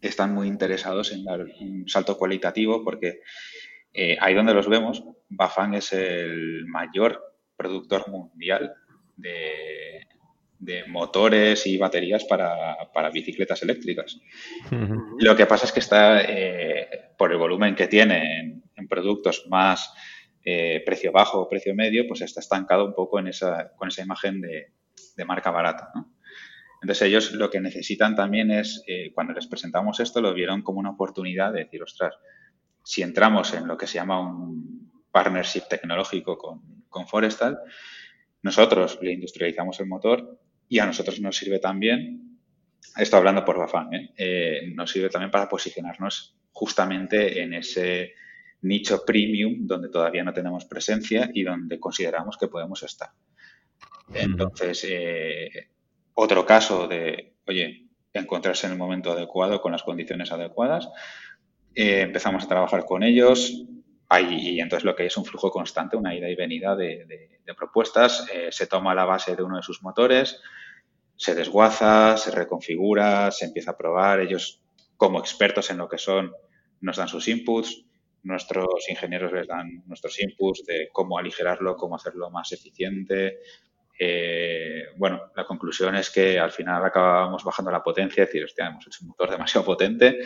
[0.00, 3.20] están muy interesados en dar un salto cualitativo porque
[3.92, 7.20] eh, ahí donde los vemos, Bafang es el mayor
[7.56, 8.72] productor mundial
[9.16, 10.06] de,
[10.88, 14.18] motores y baterías para, bicicletas eléctricas.
[15.18, 19.92] Lo que pasa es que está, eh, por el volumen que tiene en, productos más
[20.44, 24.02] eh, precio bajo o precio medio, pues está estancado un poco en esa, con esa
[24.02, 24.72] imagen de,
[25.16, 25.90] de marca barata.
[25.94, 26.12] ¿no?
[26.82, 30.80] Entonces ellos lo que necesitan también es, eh, cuando les presentamos esto, lo vieron como
[30.80, 32.14] una oportunidad de decir, ostras,
[32.82, 37.58] si entramos en lo que se llama un partnership tecnológico con, con Forestal,
[38.42, 40.38] nosotros le industrializamos el motor
[40.68, 42.38] y a nosotros nos sirve también,
[42.96, 44.14] esto hablando por Bafan, ¿eh?
[44.16, 48.14] Eh, nos sirve también para posicionarnos justamente en ese
[48.62, 53.10] nicho premium donde todavía no tenemos presencia y donde consideramos que podemos estar.
[54.12, 54.86] Entonces,
[56.14, 60.88] otro caso de, oye, encontrarse en el momento adecuado con las condiciones adecuadas.
[61.74, 63.64] Eh, empezamos a trabajar con ellos
[64.18, 68.26] y entonces lo que hay es un flujo constante, una ida y venida de, propuestas.
[68.32, 70.40] Eh, se toma la base de uno de sus motores,
[71.16, 74.20] se desguaza, se reconfigura, se empieza a probar.
[74.20, 74.62] Ellos,
[74.96, 76.32] como expertos en lo que son,
[76.80, 77.84] nos dan sus inputs.
[78.22, 83.38] Nuestros ingenieros les dan nuestros inputs de cómo aligerarlo, cómo hacerlo más eficiente,
[84.02, 88.68] eh, bueno, la conclusión es que al final acabamos bajando la potencia, es decir, hostia,
[88.68, 90.20] hemos hecho un motor demasiado potente,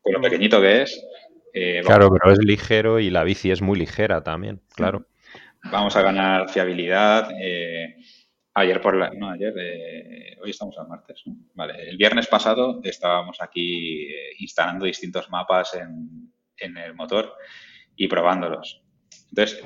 [0.00, 0.22] con lo mm.
[0.22, 1.06] pequeñito que es.
[1.52, 5.06] Eh, claro, pero es ligero y la bici es muy ligera también, claro.
[5.70, 7.30] Vamos a ganar fiabilidad.
[7.38, 7.96] Eh,
[8.54, 9.10] ayer por la.
[9.10, 9.52] No, ayer.
[10.42, 11.22] hoy estamos al martes.
[11.54, 11.88] Vale.
[11.88, 14.08] El viernes pasado estábamos aquí
[14.38, 17.34] instalando distintos mapas en, el motor
[17.96, 18.82] y probándolos.
[19.30, 19.62] Entonces,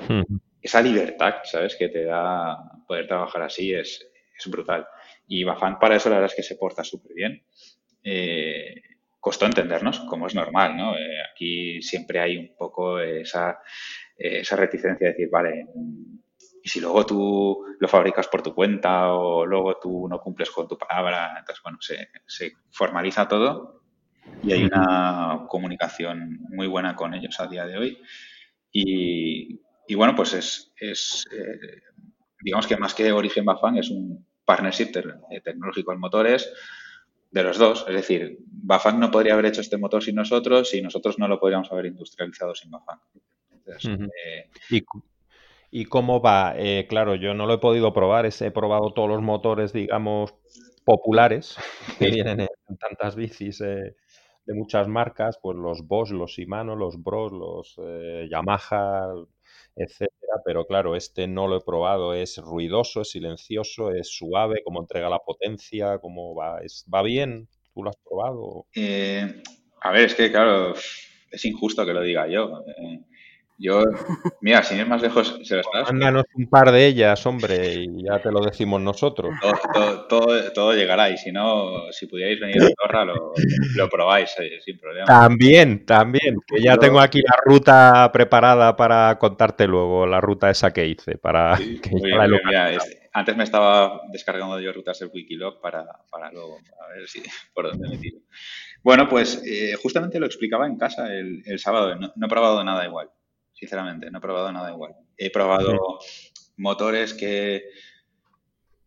[0.61, 1.75] esa libertad, ¿sabes?
[1.75, 2.57] Que te da
[2.87, 4.09] poder trabajar así es,
[4.45, 4.87] brutal.
[5.27, 7.43] Y Bafan para eso la verdad es que se porta súper bien.
[8.03, 8.81] Eh,
[9.19, 10.97] costó entendernos, como es normal, ¿no?
[10.97, 13.59] Eh, aquí siempre hay un poco esa,
[14.17, 15.65] esa reticencia de decir, vale,
[16.63, 20.67] y si luego tú lo fabricas por tu cuenta o luego tú no cumples con
[20.67, 23.76] tu palabra, entonces, bueno, se, se formaliza todo
[24.43, 27.97] y hay una comunicación muy buena con ellos a día de hoy.
[28.71, 31.81] Y, y bueno, pues es, es eh,
[32.41, 34.91] digamos que más que Origen Bafang es un partnership
[35.31, 36.53] eh, tecnológico en motores
[37.31, 37.85] de los dos.
[37.87, 41.39] Es decir, Bafang no podría haber hecho este motor sin nosotros y nosotros no lo
[41.39, 42.99] podríamos haber industrializado sin Bafang.
[43.65, 44.49] Eh,
[45.71, 46.55] ¿Y, cómo va?
[46.87, 50.33] claro, yo no lo he podido probar, he probado todos los motores, digamos,
[50.85, 51.57] populares
[51.99, 53.61] que vienen en tantas bicis
[54.47, 57.79] de muchas marcas, pues los Bosch, los Shimano, los Bros, los
[58.29, 59.13] Yamaha,
[59.75, 64.81] etcétera, pero claro, este no lo he probado, es ruidoso, es silencioso, es suave, cómo
[64.81, 67.47] entrega la potencia, cómo va, es, ¿va bien?
[67.73, 68.65] ¿Tú lo has probado?
[68.75, 69.43] Eh,
[69.81, 70.73] a ver, es que claro,
[71.31, 72.63] es injusto que lo diga yo.
[72.65, 73.01] Eh,
[73.57, 73.81] yo,
[74.41, 78.19] mira, sin ir más lejos, se las Mándanos un par de ellas, hombre, y ya
[78.21, 79.33] te lo decimos nosotros.
[80.07, 83.33] Todo, todo, llegará, y si no, si pudierais venir a Torra, lo,
[83.75, 85.05] lo probáis eh, sin problema.
[85.05, 90.71] También, también, que ya tengo aquí la ruta preparada para contarte luego, la ruta esa
[90.71, 91.91] que hice, para que
[93.17, 97.67] antes me estaba descargando yo rutas del Wikilog para, para luego, a ver si por
[97.67, 98.19] dónde me tiro.
[98.83, 101.95] Bueno, pues eh, justamente lo explicaba en casa el, sábado.
[101.95, 103.09] No, he probado nada igual,
[103.57, 104.93] sinceramente, no he probado nada igual.
[105.17, 105.99] He probado
[106.57, 107.63] motores que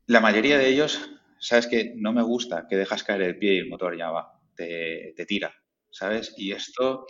[0.06, 3.58] la mayoría de ellos, sabes que no me gusta que dejas caer el pie y
[3.58, 5.52] el motor ya va, te, tira,
[5.90, 6.34] ¿sabes?
[6.36, 7.06] Y esto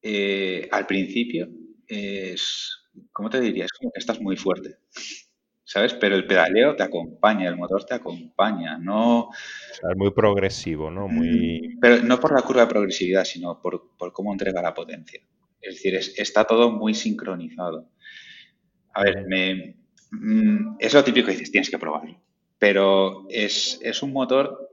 [0.00, 1.48] eh, al principio
[1.86, 3.64] es, ¿cómo te diría?
[3.64, 4.78] Es como que estás muy fuerte.
[5.72, 5.94] ¿sabes?
[5.94, 9.30] Pero el pedaleo te acompaña, el motor te acompaña, no...
[9.72, 11.08] es muy progresivo, ¿no?
[11.08, 11.78] Muy...
[11.80, 15.22] Pero no por la curva de progresividad, sino por, cómo entrega la potencia.
[15.62, 17.88] Es decir, está todo muy sincronizado.
[18.92, 19.76] A ver, me,
[20.10, 22.20] mm, es lo típico que dices, tienes que probarlo.
[22.58, 24.68] Pero es, un motor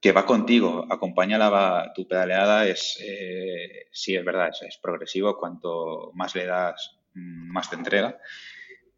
[0.00, 5.38] que va contigo, acompaña la, tu pedaleada, es, eh, sí, es verdad, es, es progresivo,
[5.38, 8.18] cuanto más le das, mm, más te entrega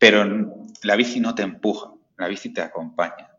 [0.04, 0.22] pero
[0.82, 3.30] la bici no te empuja, la bici te acompaña.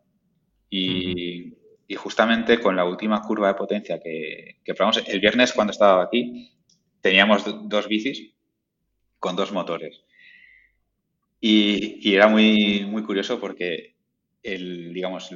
[0.68, 1.54] Y,
[1.96, 6.55] justamente con la última curva de potencia que, probamos, el viernes cuando estaba aquí,
[7.06, 8.34] teníamos dos bicis
[9.20, 10.02] con dos motores.
[11.40, 13.94] Y, era muy, muy curioso porque
[14.42, 15.30] el, digamos,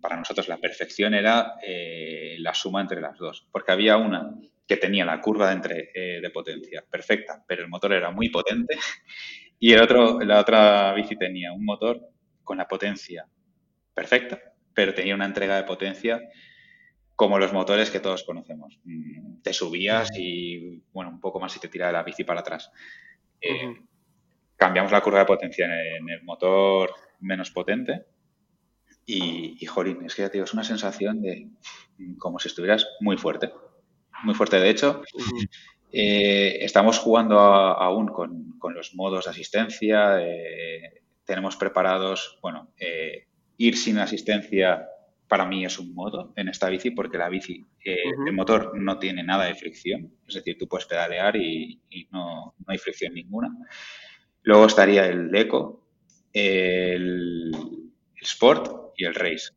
[0.00, 3.46] para nosotros la perfección era eh, la suma entre las dos.
[3.52, 4.36] Porque había una
[4.66, 8.30] que tenía la curva de, entre, eh, de potencia perfecta, pero el motor era muy
[8.30, 8.78] potente
[9.60, 12.00] y el otro, la otra bici tenía un motor
[12.42, 13.28] con la potencia
[13.92, 14.40] perfecta,
[14.72, 16.22] pero tenía una entrega de potencia
[17.16, 18.78] como los motores que todos conocemos.
[18.84, 22.70] Mm, te subías y, bueno, un poco más y te tiraba la bici para atrás.
[23.40, 23.74] Eh,
[24.56, 28.04] cambiamos la curva de potencia en el motor menos potente
[29.06, 31.48] y, y jolín, es que ya te digo, es una sensación de
[32.18, 33.50] como si estuvieras muy fuerte.
[34.22, 34.60] Muy fuerte.
[34.60, 35.02] De hecho,
[35.92, 40.20] eh, estamos jugando aún con, los modos de asistencia.
[40.20, 42.68] Eh, tenemos preparados, bueno,
[43.56, 44.88] ir sin asistencia
[45.28, 49.22] para mí es un modo en esta bici porque la bici, el motor no tiene
[49.22, 50.12] nada de fricción.
[50.26, 51.80] Es decir, tú puedes pedalear y,
[52.12, 53.48] no, hay fricción ninguna.
[54.42, 55.88] Luego estaría el Eco,
[56.32, 59.50] el, el Sport y el Race.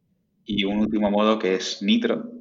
[0.46, 2.40] Y un último modo que es Nitro,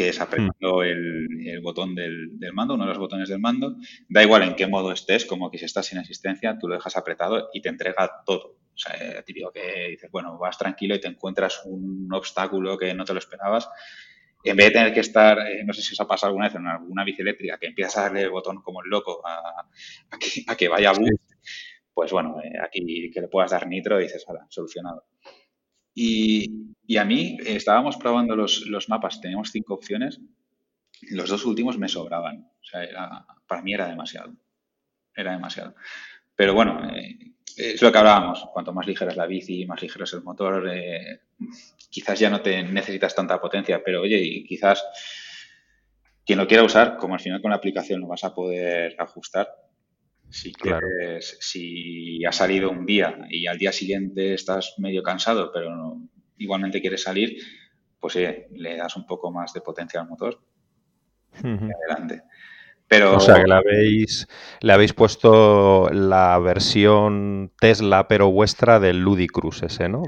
[0.00, 1.46] que es apretando hmm.
[1.46, 3.76] el, botón del, mando, uno de los botones del mando.
[4.08, 6.96] Da igual en qué modo estés, como que si estás sin asistencia, tú lo dejas
[6.96, 8.56] apretado y te entrega todo.
[8.74, 12.94] O sea, eh, típico que dices, bueno, vas tranquilo y te encuentras un obstáculo que
[12.94, 13.68] no te lo esperabas.
[14.42, 16.54] En vez de tener que estar, eh, no sé si os ha pasado alguna vez
[16.54, 19.68] en alguna bici eléctrica, que empiezas a darle el botón como el loco a,
[20.56, 21.10] que, vaya a bus,
[21.92, 25.04] pues bueno, eh, aquí que le puedas dar nitro y dices, vale, solucionado.
[25.94, 30.20] Y, a mí eh, estábamos probando los, mapas, teníamos cinco opciones,
[31.10, 32.50] los dos últimos me sobraban.
[32.60, 34.32] O sea, para mí era demasiado.
[35.14, 35.74] Era demasiado.
[36.34, 37.18] Pero bueno, eh,
[37.56, 38.46] es lo que hablábamos.
[38.52, 41.20] Cuanto más ligera es la bici, más ligero es el motor, eh,
[41.90, 44.84] quizás ya no te necesitas tanta potencia, pero oye, quizás
[46.24, 49.48] quien lo quiera usar, como al final con la aplicación lo vas a poder ajustar,
[50.30, 50.52] si,
[51.40, 55.98] si ha salido un día y al día siguiente estás medio cansado, pero
[56.38, 57.36] igualmente quieres salir,
[57.98, 60.40] pues le das un poco más de potencia al motor.
[61.42, 62.22] Adelante.
[62.90, 63.16] Pero...
[63.16, 64.26] O sea, que la habéis,
[64.60, 70.02] le habéis puesto la versión Tesla, pero vuestra del Ludicruz ese, ¿no?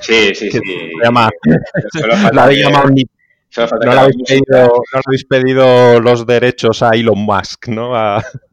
[0.00, 0.60] sí, sí, sí.
[2.32, 2.90] la habéis llamado
[3.56, 7.92] no le, habéis pedido, los derechos a Elon Musk, ¿no?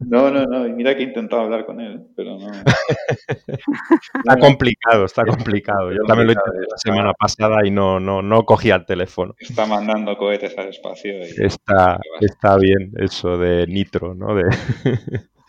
[0.00, 0.66] No, no, no.
[0.66, 2.50] Y mira que he intentado hablar con él, pero no.
[2.50, 5.92] está complicado, está complicado.
[5.92, 6.40] Yo también lo hice
[6.70, 9.34] la semana pasada y no, no, no cogía el teléfono.
[9.38, 11.14] Está mandando cohetes al espacio.
[11.20, 14.34] está, está bien eso de nitro, ¿no?
[14.34, 14.44] De...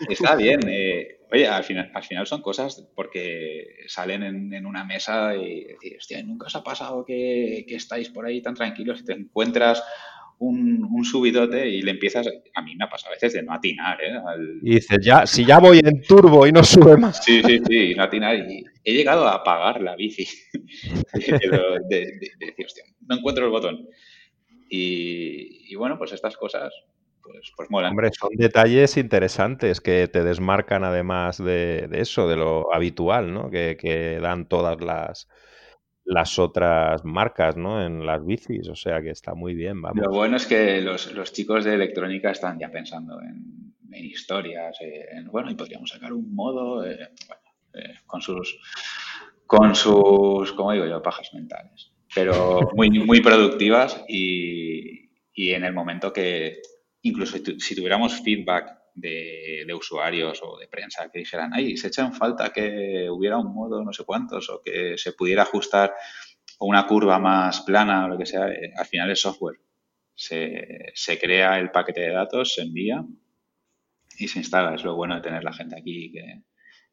[0.09, 0.59] Está bien.
[0.67, 5.97] Eh, Oye, al final, al final son cosas porque salen en, una mesa y decir,
[5.97, 9.83] hostia, nunca os ha pasado que, estáis por ahí tan tranquilos y te encuentras
[10.39, 13.97] un, subidote y le empiezas, a mí me ha pasado a veces de no atinar,
[14.01, 14.13] ¿eh?
[14.61, 17.23] Y dices, ya, si ya voy en turbo y no sube más.
[17.23, 18.37] Sí, sí, sí, no atinar.
[18.37, 20.25] Y he llegado a apagar la bici.
[21.89, 23.87] de, decir, hostia, no encuentro el botón.
[24.69, 26.71] y bueno, pues estas cosas
[27.27, 33.33] pues, pues Hombre, son detalles interesantes que te desmarcan además de, eso, de lo habitual,
[33.33, 33.49] ¿no?
[33.49, 35.27] Que, dan todas las,
[36.05, 37.83] las otras marcas, ¿no?
[37.85, 40.03] En las bicis, o sea que está muy bien, vamos.
[40.05, 45.49] Lo bueno es que los, chicos de electrónica están ya pensando en, historias, en, bueno,
[45.49, 47.09] y podríamos sacar un modo, eh,
[47.73, 48.59] eh, con sus,
[49.45, 55.73] con sus, como digo yo, pajas mentales, pero muy, muy productivas y, y en el
[55.73, 56.61] momento que,
[57.07, 62.13] incluso si tuviéramos feedback de, usuarios o de prensa que dijeran, ay, se echa en
[62.13, 65.93] falta que hubiera un modo no sé cuántos o que se pudiera ajustar
[66.59, 69.59] una curva más plana o lo que sea, eh, al final es software.
[70.15, 73.05] se, crea el paquete de datos, se envía
[74.17, 74.75] y se instala.
[74.75, 76.41] Es lo bueno de tener la gente aquí que,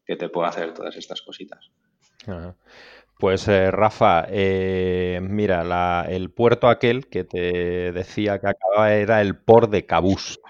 [0.05, 1.71] que te pueda hacer todas estas cositas.
[3.18, 9.37] Pues eh, Rafa, eh, mira, el puerto aquel que te decía que acababa era el
[9.37, 10.41] Port de Cabús.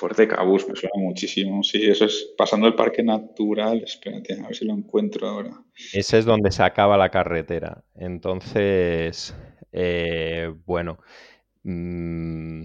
[0.00, 1.62] Port de Cabús, me suena muchísimo.
[1.62, 3.82] Sí, eso es pasando el parque natural.
[3.84, 5.52] Espérate, a ver si lo encuentro ahora.
[5.92, 7.84] Ese es donde se acaba la carretera.
[7.94, 9.34] Entonces,
[9.70, 10.98] eh, bueno,
[11.62, 12.64] mm,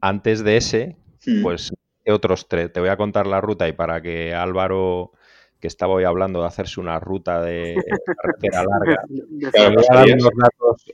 [0.00, 1.42] antes de ese, hmm.
[1.42, 1.72] pues
[2.12, 2.72] otros tres.
[2.72, 5.12] Te voy a contar la ruta y para que Álvaro
[5.60, 7.74] que estaba hoy hablando de hacerse una ruta de
[8.22, 9.02] carretera larga.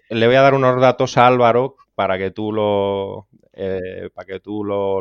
[0.08, 4.40] le, voy a dar unos datos, a Álvaro para que tú lo eh, para que
[4.40, 4.98] tú lo,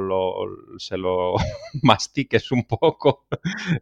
[0.77, 1.35] se lo
[1.83, 3.25] mastiques un poco.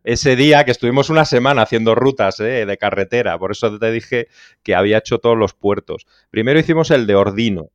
[0.04, 4.28] Ese día que estuvimos una semana haciendo rutas eh, de carretera, por eso te dije
[4.62, 6.06] que había hecho todos los puertos.
[6.30, 7.70] Primero hicimos el de Ordino.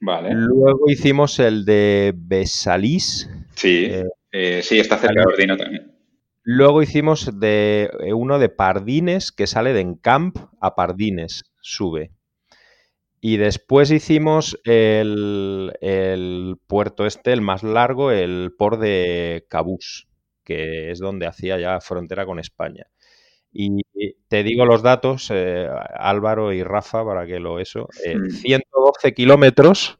[0.00, 0.30] Vale.
[0.32, 3.28] Luego hicimos el de Besalís.
[3.56, 3.90] Sí,
[4.30, 5.97] eh, sí, está cerca de Ordino también.
[6.50, 12.10] Luego hicimos de eh, uno de Pardines que sale de Encamp a Pardines, sube.
[13.20, 15.70] Y después hicimos el,
[16.66, 20.08] puerto este, el más largo, el port de Cabús,
[20.42, 22.86] que es donde hacía ya frontera con España.
[23.52, 23.82] Y
[24.28, 25.68] te digo los datos, eh,
[25.98, 27.88] Álvaro y Rafa, para que lo eso.
[27.92, 29.98] 112 eh, kilómetros,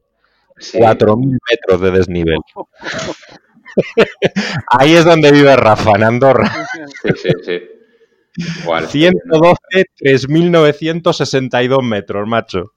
[0.56, 2.38] 4.000 metros de desnivel.
[4.68, 6.66] Ahí es donde vive Rafa, en Andorra.
[7.02, 7.60] Sí, sí, sí.
[8.88, 12.72] 112, 3.962 metros, macho.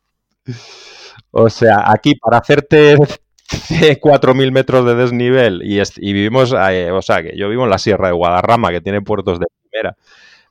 [1.31, 5.81] O sea, aquí para hacerte 4.000 metros de desnivel y,
[6.13, 9.39] vivimos, eh, o sea, que yo vivo en la Sierra de Guadarrama, que tiene puertos
[9.39, 9.95] de primera,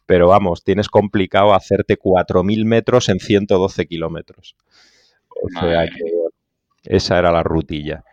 [0.06, 4.56] pero vamos, tienes complicado hacerte 4.000 metros en 112 kilómetros.
[5.42, 6.04] O sea que
[6.84, 8.04] esa era la rutilla.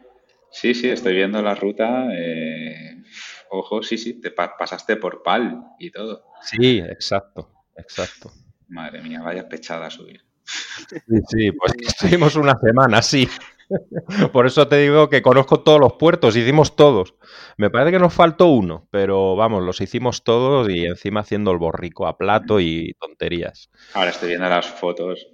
[0.52, 2.08] Sí, sí, estoy viendo la ruta.
[2.14, 3.04] Eh,
[3.50, 6.26] ojo, sí, sí, te pasaste por Pal y todo.
[6.42, 8.32] Sí, exacto, exacto.
[8.68, 10.24] Madre mía, vaya pechada a subir.
[10.44, 13.28] Sí, sí, pues estuvimos una semana, sí.
[14.32, 17.16] Por eso te digo que conozco todos los puertos, hicimos todos.
[17.58, 21.58] Me parece que nos faltó uno, pero vamos, los hicimos todos y encima haciendo el
[21.58, 23.70] borrico a plato y tonterías.
[23.94, 25.28] Ahora estoy viendo las fotos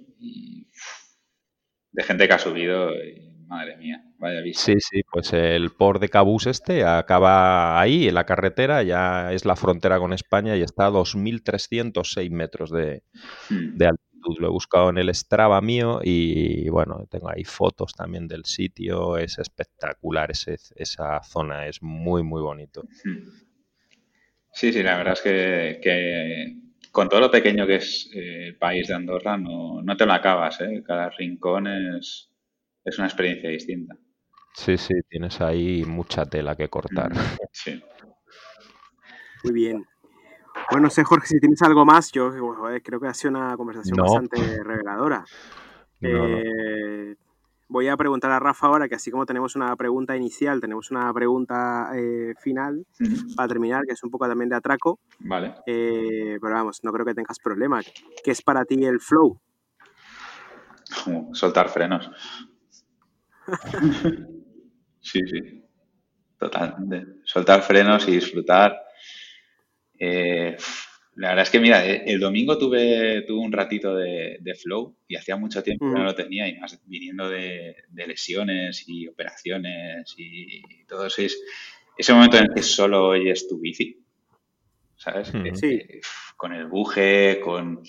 [1.92, 2.90] de gente que ha subido
[3.46, 4.64] madre mía, vaya vista.
[4.64, 9.44] Sí, sí, pues el port de Cabús este acaba ahí, en la carretera, ya es
[9.44, 13.02] la frontera con España y está a 2.306 metros de,
[13.50, 13.76] hmm.
[13.76, 14.36] de altitud.
[14.38, 19.18] Lo he buscado en el Strava mío y bueno, tengo ahí fotos también del sitio,
[19.18, 22.84] es espectacular ese, esa zona, es muy, muy bonito.
[23.04, 23.44] Hmm.
[24.54, 26.56] Sí, sí, la verdad es que,
[26.92, 30.12] con todo lo pequeño que es eh, el país de Andorra, no, no te lo
[30.12, 30.82] acabas, ¿eh?
[30.86, 32.30] Cada rincón es,
[32.84, 33.96] es una experiencia distinta.
[34.54, 37.12] Sí, sí, tienes ahí mucha tela que cortar.
[37.12, 37.18] Mm,
[37.52, 37.82] sí.
[39.42, 39.84] Muy bien.
[40.70, 42.30] Bueno, sé, Jorge, si tienes algo más, yo
[42.82, 45.24] creo que ha sido una conversación bastante reveladora.
[46.00, 47.16] Eh,
[47.68, 51.12] voy a preguntar a Rafa ahora, que así como tenemos una pregunta inicial, tenemos una
[51.12, 52.86] pregunta eh, final
[53.36, 55.00] para terminar, que es un poco también de atraco.
[55.18, 55.54] Vale.
[55.66, 57.80] Eh, pero vamos, no creo que tengas problema.
[58.22, 59.40] ¿Qué es para ti el flow?
[61.32, 62.10] Soltar frenos.
[65.04, 65.62] Sí, sí.
[66.38, 67.20] Totalmente.
[67.24, 68.74] Soltar frenos y disfrutar.
[69.98, 70.56] Eh,
[71.16, 75.16] la verdad es que, mira, eh, el domingo tuve, tuve un ratito de, flow y
[75.16, 80.84] hacía mucho tiempo que no lo tenía y más viniendo de, lesiones y operaciones y,
[80.86, 81.22] todo eso.
[81.22, 81.38] Es,
[81.96, 84.02] ese momento en el que solo oyes tu bici,
[84.96, 85.30] ¿sabes?
[85.54, 85.80] Sí.
[86.36, 87.82] con el buje, con,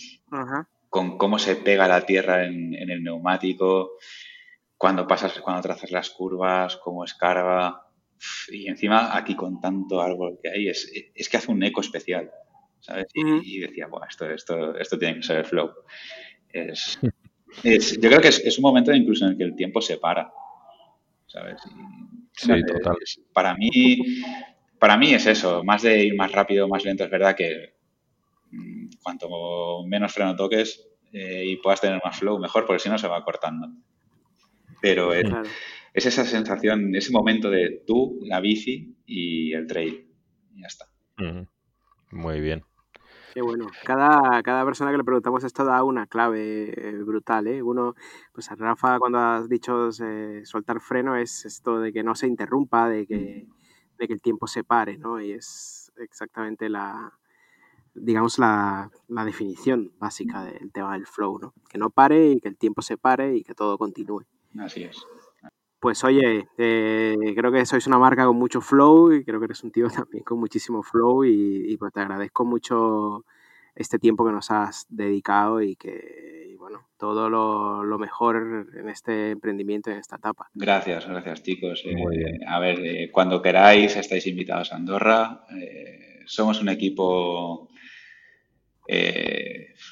[0.90, 3.94] con cómo se pega la tierra en, en el neumático
[4.78, 7.88] cuando pasas, cuando trazas las curvas, cómo escarba.
[8.50, 12.32] Y encima aquí con tanto árbol que hay, es, es que hace un eco especial.
[12.80, 13.08] ¿sabes?
[13.14, 15.72] Y, decía, bueno, esto, esto, esto tiene que ser el flow.
[16.50, 17.00] Es,
[17.64, 20.32] yo creo que es, un momento incluso en el que el tiempo se para.
[21.28, 21.62] ¿Sabes?
[22.34, 22.96] sí, total.
[23.34, 24.00] para mí,
[24.80, 27.74] para mí es eso, más de ir más rápido, más lento, es verdad que
[28.52, 32.98] mm, cuanto menos freno toques eh, y puedas tener más flow, mejor, porque si no
[32.98, 33.68] se va cortando.
[34.86, 40.08] Pero es, esa sensación, ese momento de tú, la bici y el trail.
[40.54, 40.86] Y ya está.
[42.12, 42.64] Muy bien.
[43.34, 43.68] Qué bueno.
[43.84, 47.64] Cada, cada persona que le preguntamos esto da una clave eh, brutal, ¿eh?
[47.64, 47.96] Uno,
[48.32, 52.28] pues a Rafa cuando has dicho eh, soltar freno es esto de que no se
[52.28, 53.48] interrumpa, de que,
[53.98, 55.20] de que el tiempo se pare, ¿no?
[55.20, 57.18] Y es exactamente la,
[57.96, 61.54] digamos, la, la, definición básica del tema del flow, ¿no?
[61.70, 64.26] Que no pare y que el tiempo se pare y que todo continúe.
[64.60, 64.98] Así es.
[65.86, 69.64] Pues oye, eh, creo que sois una marca con mucho flow y creo que eres
[69.64, 73.24] un tío también con muchísimo flow y, pues te agradezco mucho
[73.76, 79.92] este tiempo que nos has dedicado y que, bueno, todo lo, mejor en este emprendimiento,
[79.92, 80.50] en esta etapa.
[80.56, 81.84] Gracias, gracias chicos.
[81.86, 85.46] Eh, a ver, eh, cuando queráis estáis invitados a Andorra.
[86.26, 87.70] somos un equipo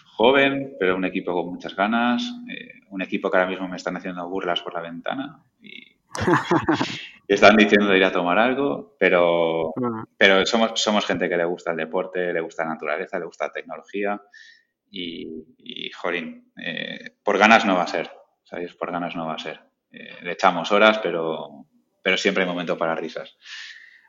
[0.08, 2.24] joven, pero un equipo con muchas ganas,
[2.94, 5.98] un equipo que ahora mismo me están haciendo burlas por la ventana y,
[7.28, 9.74] están diciendo de ir a tomar algo, pero,
[10.18, 13.48] pero somos, somos gente que le gusta el deporte, le gusta la naturaleza, le gusta
[13.48, 14.22] la tecnología
[14.92, 15.28] y,
[15.58, 18.12] y jolín, eh, por ganas no va a ser,
[18.44, 18.76] ¿sabéis?
[18.76, 19.60] Por ganas no va a ser.
[19.92, 21.66] Eh, le echamos horas, pero,
[22.02, 23.38] pero siempre hay momento para risas.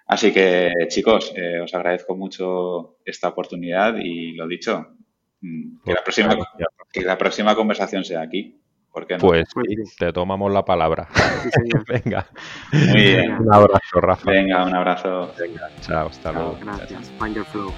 [0.06, 4.96] Así que, chicos, eh, os agradezco mucho esta oportunidad y lo dicho,
[5.40, 6.36] mm, que la próxima,
[6.92, 8.60] que la próxima conversación sea aquí.
[9.20, 9.44] Pues
[9.98, 11.08] te tomamos la palabra.
[11.88, 12.26] Venga.
[12.72, 13.32] Muy bien.
[13.32, 14.30] Un abrazo, Rafa.
[14.30, 15.32] Venga, un abrazo.
[15.38, 16.58] Venga, chao, hasta luego.
[16.60, 17.10] Gracias.
[17.18, 17.72] Find your flow.